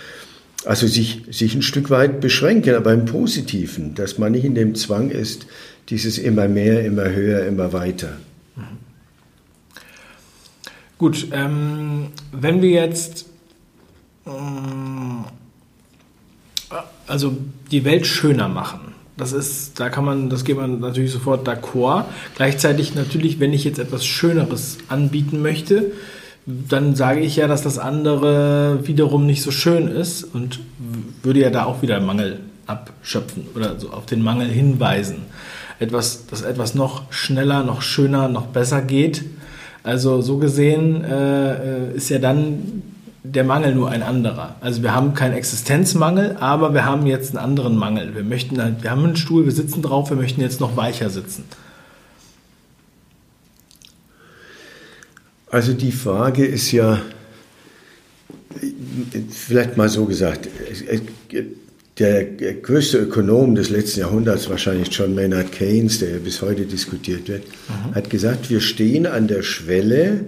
Also 0.65 0.87
sich, 0.87 1.23
sich 1.31 1.55
ein 1.55 1.63
Stück 1.63 1.91
weit 1.91 2.21
beschränken, 2.21 2.75
aber 2.75 2.93
im 2.93 3.07
Positiven, 3.07 3.95
dass 3.95 4.19
man 4.19 4.33
nicht 4.33 4.45
in 4.45 4.55
dem 4.55 4.75
Zwang 4.75 5.11
ist, 5.11 5.47
dieses 5.89 6.19
immer 6.19 6.47
mehr, 6.47 6.85
immer 6.85 7.11
höher, 7.11 7.47
immer 7.47 7.73
weiter. 7.73 8.19
Gut, 10.99 11.29
ähm, 11.33 12.09
wenn 12.33 12.61
wir 12.61 12.71
jetzt 12.71 13.27
ähm, 14.27 15.25
also 17.07 17.37
die 17.71 17.85
Welt 17.85 18.07
schöner 18.07 18.49
machen, 18.49 18.89
das 19.19 19.33
ist, 19.33 19.81
da 19.81 19.91
kann 19.91 20.05
man, 20.05 20.31
das 20.31 20.45
geht 20.45 20.57
man 20.57 20.79
natürlich 20.79 21.11
sofort 21.11 21.47
d'accord. 21.47 22.05
Gleichzeitig 22.37 22.95
natürlich, 22.95 23.41
wenn 23.41 23.53
ich 23.53 23.65
jetzt 23.65 23.81
etwas 23.81 24.07
Schöneres 24.07 24.79
anbieten 24.89 25.43
möchte, 25.43 25.91
dann 26.47 26.95
sage 26.95 27.21
ich 27.21 27.37
ja, 27.37 27.49
dass 27.49 27.63
das 27.63 27.79
andere 27.79 28.87
wiederum 28.87 29.27
nicht 29.27 29.43
so 29.43 29.51
schön 29.51 29.89
ist 29.89 30.23
und 30.23 30.61
würde 31.23 31.41
ja 31.41 31.51
da 31.51 31.65
auch 31.65 31.83
wieder 31.83 32.01
Mangel 32.01 32.41
abschöpfen 32.67 33.47
oder 33.57 33.79
so 33.79 33.91
auf 33.91 34.07
den 34.07 34.23
Mangel 34.23 34.49
hinweisen. 34.49 35.27
Etwas, 35.81 36.27
dass 36.27 36.43
etwas 36.43 36.75
noch 36.75 37.13
schneller, 37.13 37.65
noch 37.65 37.83
schöner, 37.83 38.29
noch 38.29 38.47
besser 38.47 38.83
geht. 38.83 39.25
Also 39.83 40.23
so 40.23 40.39
gesehen 40.39 41.05
äh, 41.05 41.93
ist 41.93 42.09
ja 42.09 42.19
dann 42.19 42.83
der 43.23 43.45
Mangel 43.45 43.75
nur 43.75 43.91
ein 43.91 44.03
anderer. 44.03 44.57
Also 44.61 44.83
wir 44.83 44.95
haben 44.95 45.15
keinen 45.15 45.35
Existenzmangel, 45.35 46.37
aber 46.39 46.73
wir 46.73 46.85
haben 46.85 47.07
jetzt 47.07 47.31
einen 47.31 47.45
anderen 47.45 47.77
Mangel. 47.77 48.15
Wir 48.15 48.23
möchten 48.23 48.63
halt, 48.63 48.83
wir 48.83 48.91
haben 48.91 49.05
einen 49.05 49.17
Stuhl, 49.17 49.45
wir 49.45 49.53
sitzen 49.53 49.83
drauf, 49.83 50.11
wir 50.11 50.17
möchten 50.17 50.41
jetzt 50.41 50.61
noch 50.61 50.77
weicher 50.77 51.11
sitzen. 51.11 51.45
Also 55.51 55.73
die 55.73 55.93
Frage 55.93 56.45
ist 56.45 56.73
ja, 56.73 57.01
vielleicht 59.31 59.77
mal 59.77 59.89
so 59.89 60.05
gesagt, 60.05 60.49
der 61.99 62.25
größte 62.25 62.99
Ökonom 62.99 63.55
des 63.55 63.71
letzten 63.71 64.01
Jahrhunderts, 64.01 64.49
wahrscheinlich 64.49 64.89
John 64.91 65.15
Maynard 65.15 65.51
Keynes, 65.51 65.99
der 65.99 66.19
bis 66.19 66.43
heute 66.43 66.67
diskutiert 66.67 67.29
wird, 67.29 67.45
mhm. 67.47 67.95
hat 67.95 68.11
gesagt, 68.11 68.51
wir 68.51 68.61
stehen 68.61 69.07
an 69.07 69.27
der 69.27 69.43
Schwelle 69.43 70.27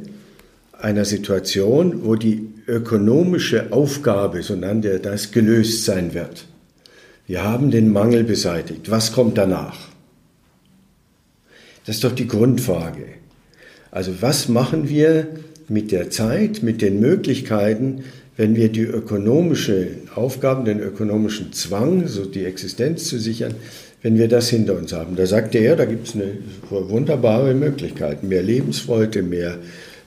einer 0.72 1.05
Situation, 1.05 2.05
wo 2.05 2.16
die 2.16 2.48
ökonomische 2.70 3.72
Aufgabe, 3.72 4.42
so 4.42 4.56
nannte 4.56 4.90
er 4.90 4.98
das, 4.98 5.33
gelöst 5.33 5.85
sein 5.85 6.14
wird. 6.14 6.46
Wir 7.26 7.44
haben 7.44 7.70
den 7.70 7.92
Mangel 7.92 8.24
beseitigt. 8.24 8.90
Was 8.90 9.12
kommt 9.12 9.37
danach? 9.38 9.76
Das 11.85 11.96
ist 11.96 12.04
doch 12.04 12.14
die 12.14 12.26
Grundfrage. 12.26 13.04
Also 13.90 14.20
was 14.20 14.48
machen 14.48 14.88
wir 14.88 15.28
mit 15.68 15.92
der 15.92 16.11
Zeit, 16.11 16.62
mit 16.62 16.83
den 16.83 17.00
Möglichkeiten, 17.00 18.04
wenn 18.37 18.56
wir 18.56 18.68
die 18.68 18.83
ökonomische 18.83 19.88
Aufgaben, 20.14 20.64
den 20.64 20.80
ökonomischen 20.80 21.52
Zwang, 21.52 22.09
so 22.09 22.24
die 22.24 22.44
Existenz 22.44 23.09
zu 23.09 23.18
sichern, 23.18 23.54
wenn 24.02 24.16
wir 24.16 24.28
das 24.28 24.48
hinter 24.48 24.76
uns 24.76 24.92
haben. 24.92 25.16
Da 25.16 25.26
sagte 25.26 25.59
er, 25.59 25.76
da 25.76 25.85
gibt 25.85 26.09
es 26.09 26.14
eine 26.14 26.38
wunderbare 26.70 27.54
Möglichkeit, 27.54 28.22
mehr 28.22 28.42
Lebensfreude, 28.42 29.22
mehr 29.22 29.59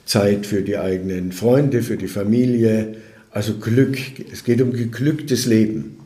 Zeit 0.04 0.46
für 0.46 0.62
die 0.62 0.78
eigenen 0.78 1.32
Freunde, 1.32 1.82
für 1.82 1.96
die 1.96 2.08
Familie, 2.08 2.96
also 3.30 3.54
Glück. 3.54 3.98
Es 4.32 4.44
geht 4.44 4.60
um 4.62 4.72
geglücktes 4.72 5.46
Leben. 5.46 5.96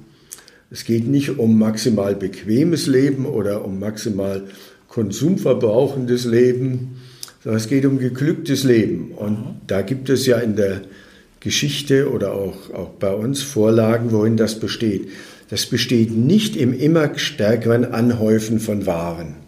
Es 0.70 0.84
geht 0.84 1.06
nicht 1.06 1.38
um 1.38 1.58
maximal 1.58 2.14
bequemes 2.14 2.86
Leben 2.86 3.26
oder 3.26 3.64
um 3.64 3.78
maximal 3.78 4.44
konsumverbrauchendes 4.88 6.24
Leben, 6.24 6.96
sondern 7.42 7.60
es 7.60 7.68
geht 7.68 7.86
um 7.86 7.98
geglücktes 7.98 8.64
Leben. 8.64 9.12
Und 9.12 9.60
da 9.66 9.82
gibt 9.82 10.10
es 10.10 10.26
ja 10.26 10.38
in 10.38 10.56
der 10.56 10.82
Geschichte 11.40 12.10
oder 12.10 12.34
auch, 12.34 12.70
auch 12.74 12.90
bei 12.90 13.12
uns 13.12 13.42
Vorlagen, 13.42 14.12
worin 14.12 14.36
das 14.36 14.58
besteht. 14.58 15.08
Das 15.50 15.66
besteht 15.66 16.10
nicht 16.10 16.56
im 16.56 16.78
immer 16.78 17.16
stärkeren 17.18 17.86
Anhäufen 17.86 18.60
von 18.60 18.86
Waren. 18.86 19.47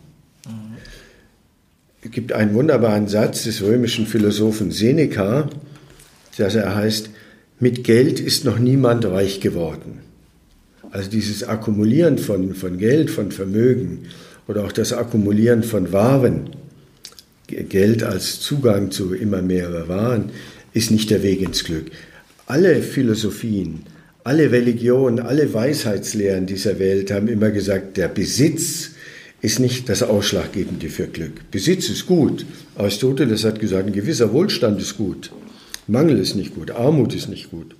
Es 2.02 2.10
gibt 2.10 2.32
einen 2.32 2.54
wunderbaren 2.54 3.08
Satz 3.08 3.44
des 3.44 3.62
römischen 3.62 4.06
Philosophen 4.06 4.70
Seneca, 4.70 5.50
dass 6.38 6.54
er 6.54 6.74
heißt, 6.74 7.10
mit 7.58 7.84
Geld 7.84 8.20
ist 8.20 8.46
noch 8.46 8.58
niemand 8.58 9.04
reich 9.04 9.40
geworden. 9.40 9.98
Also 10.90 11.10
dieses 11.10 11.44
Akkumulieren 11.44 12.16
von, 12.16 12.54
von 12.54 12.78
Geld, 12.78 13.10
von 13.10 13.30
Vermögen 13.30 14.06
oder 14.48 14.64
auch 14.64 14.72
das 14.72 14.94
Akkumulieren 14.94 15.62
von 15.62 15.92
Waren, 15.92 16.50
Geld 17.46 18.02
als 18.02 18.40
Zugang 18.40 18.90
zu 18.90 19.12
immer 19.12 19.42
mehr 19.42 19.88
Waren, 19.88 20.30
ist 20.72 20.90
nicht 20.90 21.10
der 21.10 21.22
Weg 21.22 21.42
ins 21.42 21.64
Glück. 21.64 21.90
Alle 22.46 22.80
Philosophien, 22.80 23.80
alle 24.24 24.50
Religionen, 24.50 25.20
alle 25.20 25.52
Weisheitslehren 25.52 26.46
dieser 26.46 26.78
Welt 26.78 27.10
haben 27.10 27.28
immer 27.28 27.50
gesagt, 27.50 27.96
der 27.96 28.08
Besitz 28.08 28.89
ist 29.42 29.58
nicht 29.58 29.88
das 29.88 30.02
Ausschlaggebende 30.02 30.88
für 30.88 31.06
Glück. 31.06 31.50
Besitz 31.50 31.88
ist 31.88 32.06
gut. 32.06 32.44
Aristoteles 32.76 33.44
hat 33.44 33.58
gesagt, 33.58 33.86
ein 33.86 33.92
gewisser 33.92 34.32
Wohlstand 34.32 34.80
ist 34.80 34.96
gut. 34.96 35.30
Mangel 35.86 36.18
ist 36.18 36.34
nicht 36.34 36.54
gut. 36.54 36.70
Armut 36.70 37.14
ist 37.14 37.28
nicht 37.28 37.50
gut. 37.50 37.74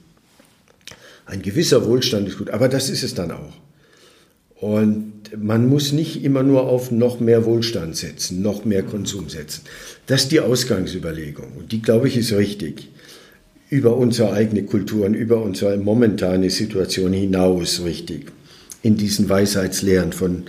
Ein 1.26 1.42
gewisser 1.42 1.86
Wohlstand 1.86 2.28
ist 2.28 2.38
gut. 2.38 2.50
Aber 2.50 2.68
das 2.68 2.88
ist 2.88 3.02
es 3.02 3.14
dann 3.14 3.30
auch. 3.30 3.52
Und 4.60 5.12
man 5.38 5.68
muss 5.68 5.92
nicht 5.92 6.22
immer 6.22 6.42
nur 6.42 6.64
auf 6.64 6.90
noch 6.90 7.20
mehr 7.20 7.46
Wohlstand 7.46 7.96
setzen, 7.96 8.42
noch 8.42 8.64
mehr 8.64 8.82
Konsum 8.82 9.28
setzen. 9.30 9.62
Das 10.06 10.24
ist 10.24 10.32
die 10.32 10.40
Ausgangsüberlegung. 10.40 11.52
Und 11.58 11.72
die, 11.72 11.80
glaube 11.80 12.08
ich, 12.08 12.16
ist 12.16 12.32
richtig. 12.32 12.88
Über 13.70 13.96
unsere 13.96 14.32
eigene 14.32 14.64
Kultur 14.64 15.06
und 15.06 15.14
über 15.14 15.42
unsere 15.42 15.76
momentane 15.78 16.50
Situation 16.50 17.12
hinaus 17.12 17.82
richtig. 17.84 18.32
In 18.82 18.96
diesen 18.96 19.28
Weisheitslehren 19.28 20.12
von 20.12 20.44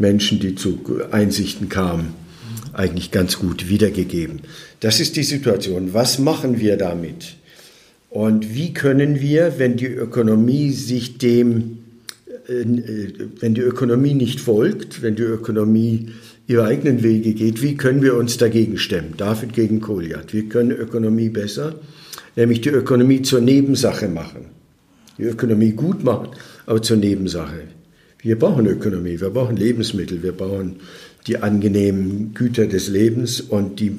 Menschen, 0.00 0.40
die 0.40 0.54
zu 0.54 0.80
Einsichten 1.10 1.68
kamen, 1.68 2.14
eigentlich 2.72 3.10
ganz 3.10 3.38
gut 3.38 3.68
wiedergegeben. 3.68 4.40
Das 4.80 5.00
ist 5.00 5.16
die 5.16 5.22
Situation. 5.22 5.92
Was 5.92 6.18
machen 6.18 6.58
wir 6.58 6.76
damit? 6.76 7.36
Und 8.08 8.54
wie 8.54 8.72
können 8.74 9.20
wir, 9.20 9.58
wenn 9.58 9.76
die 9.76 9.86
Ökonomie 9.86 10.72
sich 10.72 11.18
dem, 11.18 11.78
äh, 12.48 12.64
wenn 13.40 13.54
die 13.54 13.60
Ökonomie 13.60 14.14
nicht 14.14 14.40
folgt, 14.40 15.02
wenn 15.02 15.14
die 15.14 15.22
Ökonomie 15.22 16.08
ihre 16.48 16.64
eigenen 16.64 17.04
Wege 17.04 17.34
geht, 17.34 17.62
wie 17.62 17.76
können 17.76 18.02
wir 18.02 18.16
uns 18.16 18.36
dagegen 18.36 18.78
stemmen? 18.78 19.14
David 19.16 19.52
gegen 19.52 19.80
Goliath. 19.80 20.32
Wir 20.32 20.48
können 20.48 20.72
Ökonomie 20.72 21.28
besser, 21.28 21.76
nämlich 22.34 22.60
die 22.60 22.70
Ökonomie 22.70 23.22
zur 23.22 23.40
Nebensache 23.40 24.08
machen. 24.08 24.46
Die 25.16 25.24
Ökonomie 25.24 25.72
gut 25.72 26.02
machen, 26.02 26.30
aber 26.66 26.82
zur 26.82 26.96
Nebensache. 26.96 27.68
Wir 28.22 28.38
brauchen 28.38 28.66
Ökonomie, 28.66 29.20
wir 29.20 29.30
brauchen 29.30 29.56
Lebensmittel, 29.56 30.22
wir 30.22 30.32
brauchen 30.32 30.76
die 31.26 31.38
angenehmen 31.38 32.34
Güter 32.34 32.66
des 32.66 32.88
Lebens 32.88 33.40
und 33.40 33.80
die, 33.80 33.96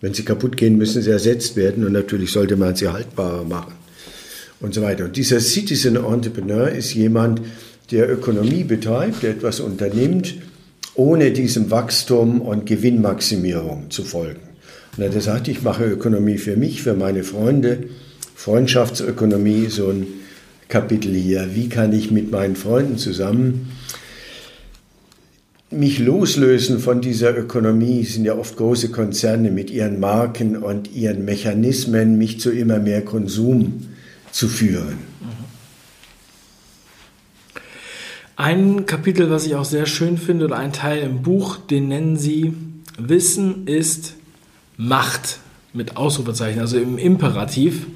wenn 0.00 0.14
sie 0.14 0.24
kaputt 0.24 0.56
gehen, 0.56 0.76
müssen 0.76 1.02
sie 1.02 1.10
ersetzt 1.10 1.56
werden 1.56 1.84
und 1.84 1.92
natürlich 1.92 2.32
sollte 2.32 2.56
man 2.56 2.76
sie 2.76 2.88
haltbarer 2.88 3.44
machen 3.44 3.72
und 4.60 4.74
so 4.74 4.82
weiter. 4.82 5.06
Und 5.06 5.16
dieser 5.16 5.40
Citizen 5.40 5.96
Entrepreneur 5.96 6.68
ist 6.68 6.94
jemand, 6.94 7.40
der 7.90 8.10
Ökonomie 8.10 8.64
betreibt, 8.64 9.22
der 9.22 9.30
etwas 9.30 9.60
unternimmt, 9.60 10.34
ohne 10.94 11.30
diesem 11.30 11.70
Wachstum 11.70 12.40
und 12.42 12.66
Gewinnmaximierung 12.66 13.90
zu 13.90 14.04
folgen. 14.04 14.40
Und 14.96 15.02
er 15.02 15.08
hat 15.08 15.14
gesagt, 15.14 15.48
ich 15.48 15.62
mache 15.62 15.84
Ökonomie 15.84 16.36
für 16.36 16.56
mich, 16.56 16.82
für 16.82 16.94
meine 16.94 17.24
Freunde, 17.24 17.84
Freundschaftsökonomie, 18.34 19.66
so 19.68 19.88
ein 19.88 20.06
Kapitel 20.70 21.12
hier. 21.12 21.54
Wie 21.54 21.68
kann 21.68 21.92
ich 21.92 22.10
mit 22.10 22.30
meinen 22.30 22.56
Freunden 22.56 22.96
zusammen 22.96 23.72
mich 25.70 25.98
loslösen 25.98 26.78
von 26.78 27.00
dieser 27.00 27.36
Ökonomie? 27.36 28.00
Es 28.00 28.14
sind 28.14 28.24
ja 28.24 28.34
oft 28.34 28.56
große 28.56 28.90
Konzerne 28.90 29.50
mit 29.50 29.70
ihren 29.70 30.00
Marken 30.00 30.56
und 30.56 30.90
ihren 30.92 31.24
Mechanismen, 31.24 32.16
mich 32.16 32.40
zu 32.40 32.50
immer 32.50 32.78
mehr 32.78 33.04
Konsum 33.04 33.88
zu 34.30 34.48
führen. 34.48 34.98
Ein 38.36 38.86
Kapitel, 38.86 39.28
was 39.28 39.44
ich 39.44 39.54
auch 39.56 39.66
sehr 39.66 39.84
schön 39.84 40.16
finde, 40.16 40.46
oder 40.46 40.56
ein 40.56 40.72
Teil 40.72 41.02
im 41.02 41.20
Buch, 41.22 41.58
den 41.58 41.88
nennen 41.88 42.16
Sie 42.16 42.54
Wissen 42.96 43.66
ist 43.66 44.14
Macht 44.76 45.40
mit 45.72 45.96
Ausrufezeichen, 45.96 46.60
also 46.60 46.78
im 46.78 46.96
Imperativ. 46.96 47.86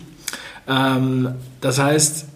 Ähm, 0.69 1.35
das 1.61 1.79
heißt, 1.79 2.27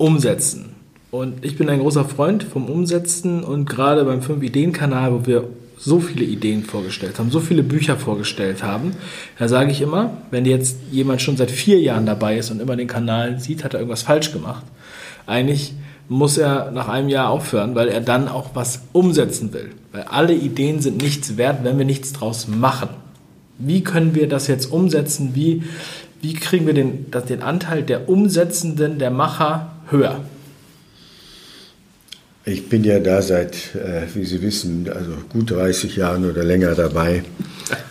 umsetzen. 0.00 0.70
Und 1.10 1.44
ich 1.44 1.56
bin 1.56 1.68
ein 1.68 1.80
großer 1.80 2.04
Freund 2.04 2.42
vom 2.42 2.66
Umsetzen 2.66 3.42
und 3.42 3.68
gerade 3.68 4.04
beim 4.04 4.20
5-Ideen-Kanal, 4.20 5.12
wo 5.12 5.26
wir 5.26 5.48
so 5.76 5.98
viele 5.98 6.24
Ideen 6.24 6.62
vorgestellt 6.62 7.18
haben, 7.18 7.30
so 7.30 7.40
viele 7.40 7.62
Bücher 7.62 7.96
vorgestellt 7.96 8.62
haben, 8.62 8.92
da 9.38 9.48
sage 9.48 9.72
ich 9.72 9.80
immer, 9.80 10.18
wenn 10.30 10.44
jetzt 10.44 10.78
jemand 10.92 11.22
schon 11.22 11.36
seit 11.36 11.50
vier 11.50 11.80
Jahren 11.80 12.06
dabei 12.06 12.38
ist 12.38 12.50
und 12.50 12.60
immer 12.60 12.76
den 12.76 12.86
Kanal 12.86 13.40
sieht, 13.40 13.64
hat 13.64 13.74
er 13.74 13.80
irgendwas 13.80 14.02
falsch 14.02 14.32
gemacht. 14.32 14.64
Eigentlich 15.26 15.74
muss 16.08 16.38
er 16.38 16.70
nach 16.70 16.88
einem 16.88 17.08
Jahr 17.08 17.30
aufhören, 17.30 17.74
weil 17.74 17.88
er 17.88 18.00
dann 18.00 18.28
auch 18.28 18.50
was 18.54 18.82
umsetzen 18.92 19.52
will. 19.52 19.70
Weil 19.92 20.02
alle 20.02 20.34
Ideen 20.34 20.80
sind 20.80 21.02
nichts 21.02 21.36
wert, 21.36 21.62
wenn 21.62 21.78
wir 21.78 21.84
nichts 21.84 22.12
draus 22.12 22.46
machen. 22.46 22.90
Wie 23.58 23.82
können 23.82 24.14
wir 24.14 24.28
das 24.28 24.46
jetzt 24.46 24.66
umsetzen? 24.72 25.34
Wie, 25.34 25.62
wie 26.20 26.34
kriegen 26.34 26.66
wir 26.66 26.74
den, 26.74 27.06
den 27.28 27.42
Anteil 27.42 27.82
der 27.82 28.08
Umsetzenden, 28.08 28.98
der 28.98 29.10
Macher 29.10 29.72
höher? 29.90 30.24
Ich 32.44 32.68
bin 32.68 32.84
ja 32.84 32.98
da 33.00 33.20
seit, 33.20 33.74
äh, 33.74 34.06
wie 34.14 34.24
Sie 34.24 34.40
wissen, 34.40 34.88
also 34.88 35.12
gut 35.28 35.50
30 35.50 35.96
Jahren 35.96 36.28
oder 36.28 36.42
länger 36.42 36.74
dabei. 36.74 37.22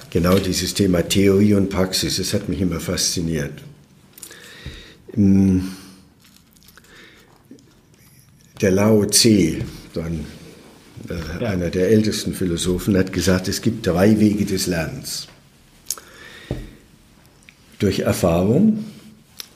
Genau 0.09 0.39
dieses 0.39 0.73
Thema 0.73 1.03
Theorie 1.03 1.53
und 1.53 1.69
Praxis, 1.69 2.17
das 2.17 2.33
hat 2.33 2.49
mich 2.49 2.59
immer 2.61 2.79
fasziniert. 2.79 3.53
Hm. 5.13 5.69
Der 8.59 8.71
Lao 8.71 9.05
Tse, 9.05 9.59
dann 9.93 10.25
äh, 11.09 11.43
ja. 11.43 11.49
einer 11.51 11.69
der 11.69 11.89
ältesten 11.89 12.33
Philosophen, 12.33 12.97
hat 12.97 13.13
gesagt, 13.13 13.47
es 13.47 13.61
gibt 13.61 13.85
drei 13.85 14.19
Wege 14.19 14.45
des 14.45 14.67
Lernens. 14.67 15.27
Durch 17.77 17.99
Erfahrung, 17.99 18.83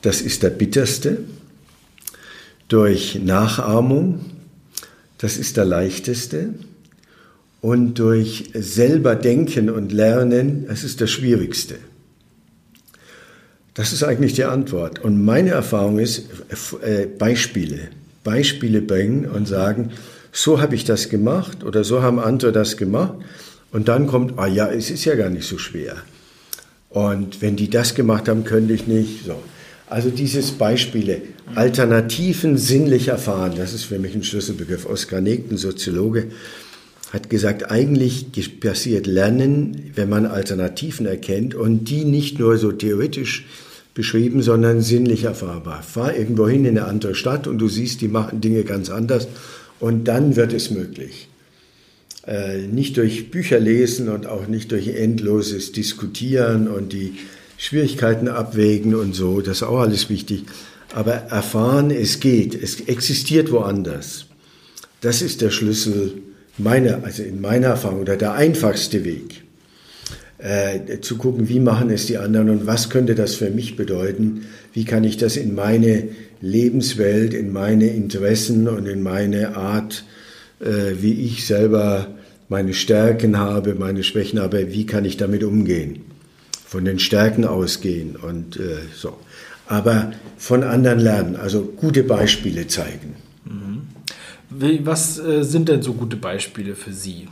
das 0.02 0.20
ist 0.20 0.42
der 0.42 0.50
bitterste, 0.50 1.18
durch 2.74 3.20
Nachahmung, 3.22 4.18
das 5.18 5.36
ist 5.36 5.56
der 5.56 5.64
leichteste, 5.64 6.54
und 7.60 8.00
durch 8.00 8.50
selber 8.52 9.14
Denken 9.14 9.70
und 9.70 9.92
Lernen, 9.92 10.66
das 10.66 10.82
ist 10.82 11.00
der 11.00 11.06
schwierigste. 11.06 11.76
Das 13.74 13.92
ist 13.92 14.02
eigentlich 14.02 14.32
die 14.32 14.42
Antwort. 14.42 15.04
Und 15.04 15.24
meine 15.24 15.50
Erfahrung 15.50 16.00
ist, 16.00 16.24
äh, 16.82 17.06
Beispiele, 17.06 17.90
Beispiele 18.24 18.82
bringen 18.82 19.26
und 19.26 19.46
sagen, 19.46 19.92
so 20.32 20.60
habe 20.60 20.74
ich 20.74 20.82
das 20.82 21.08
gemacht 21.08 21.62
oder 21.62 21.84
so 21.84 22.02
haben 22.02 22.18
andere 22.18 22.50
das 22.50 22.76
gemacht. 22.76 23.14
Und 23.70 23.86
dann 23.86 24.08
kommt, 24.08 24.36
ah 24.36 24.48
ja, 24.48 24.68
es 24.68 24.90
ist 24.90 25.04
ja 25.04 25.14
gar 25.14 25.30
nicht 25.30 25.46
so 25.46 25.58
schwer. 25.58 25.94
Und 26.90 27.40
wenn 27.40 27.54
die 27.54 27.70
das 27.70 27.94
gemacht 27.94 28.28
haben, 28.28 28.42
könnte 28.42 28.74
ich 28.74 28.88
nicht. 28.88 29.26
So. 29.26 29.40
Also 29.88 30.10
dieses 30.10 30.50
Beispiele, 30.50 31.22
Alternativen 31.54 32.56
sinnlich 32.56 33.08
erfahren, 33.08 33.52
das 33.56 33.74
ist 33.74 33.84
für 33.84 33.98
mich 33.98 34.14
ein 34.14 34.24
Schlüsselbegriff. 34.24 34.86
Oskar 34.86 35.20
Negten, 35.20 35.56
Soziologe, 35.56 36.28
hat 37.12 37.30
gesagt, 37.30 37.70
eigentlich 37.70 38.60
passiert 38.60 39.06
Lernen, 39.06 39.92
wenn 39.94 40.08
man 40.08 40.26
Alternativen 40.26 41.06
erkennt 41.06 41.54
und 41.54 41.84
die 41.84 42.04
nicht 42.04 42.38
nur 42.38 42.58
so 42.58 42.72
theoretisch 42.72 43.46
beschrieben, 43.94 44.42
sondern 44.42 44.82
sinnlich 44.82 45.24
erfahrbar. 45.24 45.82
Fahr 45.82 46.16
irgendwo 46.16 46.48
hin 46.48 46.64
in 46.64 46.76
eine 46.76 46.88
andere 46.88 47.14
Stadt 47.14 47.46
und 47.46 47.58
du 47.58 47.68
siehst, 47.68 48.00
die 48.00 48.08
machen 48.08 48.40
Dinge 48.40 48.64
ganz 48.64 48.90
anders 48.90 49.28
und 49.78 50.08
dann 50.08 50.34
wird 50.34 50.52
es 50.52 50.70
möglich. 50.70 51.28
Äh, 52.26 52.62
nicht 52.66 52.96
durch 52.96 53.30
Bücher 53.30 53.60
lesen 53.60 54.08
und 54.08 54.26
auch 54.26 54.48
nicht 54.48 54.72
durch 54.72 54.88
endloses 54.88 55.70
Diskutieren 55.72 56.66
und 56.66 56.92
die 56.92 57.14
Schwierigkeiten 57.58 58.26
abwägen 58.26 58.94
und 58.96 59.14
so, 59.14 59.40
das 59.40 59.58
ist 59.58 59.62
auch 59.62 59.78
alles 59.78 60.10
wichtig. 60.10 60.44
Aber 60.92 61.12
erfahren, 61.12 61.90
es 61.90 62.20
geht, 62.20 62.54
es 62.54 62.80
existiert 62.80 63.50
woanders. 63.50 64.26
Das 65.00 65.22
ist 65.22 65.40
der 65.40 65.50
Schlüssel 65.50 66.14
meiner, 66.58 67.02
also 67.02 67.22
in 67.22 67.40
meiner 67.40 67.68
Erfahrung 67.68 68.00
oder 68.00 68.16
der 68.16 68.34
einfachste 68.34 69.04
Weg. 69.04 69.42
Äh, 70.38 71.00
zu 71.00 71.16
gucken, 71.16 71.48
wie 71.48 71.60
machen 71.60 71.90
es 71.90 72.06
die 72.06 72.18
anderen 72.18 72.50
und 72.50 72.66
was 72.66 72.90
könnte 72.90 73.14
das 73.14 73.34
für 73.34 73.50
mich 73.50 73.76
bedeuten? 73.76 74.46
Wie 74.72 74.84
kann 74.84 75.04
ich 75.04 75.16
das 75.16 75.36
in 75.36 75.54
meine 75.54 76.08
Lebenswelt, 76.40 77.34
in 77.34 77.52
meine 77.52 77.86
Interessen 77.86 78.68
und 78.68 78.86
in 78.86 79.02
meine 79.02 79.56
Art 79.56 80.04
äh, 80.60 81.02
wie 81.02 81.24
ich 81.24 81.46
selber 81.46 82.08
meine 82.48 82.74
Stärken 82.74 83.38
habe, 83.38 83.74
meine 83.74 84.04
Schwächen 84.04 84.40
habe, 84.40 84.72
wie 84.72 84.86
kann 84.86 85.04
ich 85.04 85.16
damit 85.16 85.44
umgehen? 85.44 86.00
Von 86.66 86.84
den 86.84 86.98
Stärken 86.98 87.44
ausgehen 87.44 88.16
und 88.16 88.56
äh, 88.56 88.78
so. 88.94 89.16
Aber 89.66 90.12
von 90.36 90.62
anderen 90.62 90.98
lernen, 90.98 91.36
also 91.36 91.64
gute 91.64 92.02
Beispiele 92.02 92.66
zeigen. 92.66 93.16
Mhm. 93.44 93.88
Was 94.84 95.18
äh, 95.18 95.42
sind 95.42 95.68
denn 95.68 95.82
so 95.82 95.94
gute 95.94 96.16
Beispiele 96.16 96.74
für 96.74 96.92
Sie? 96.92 97.28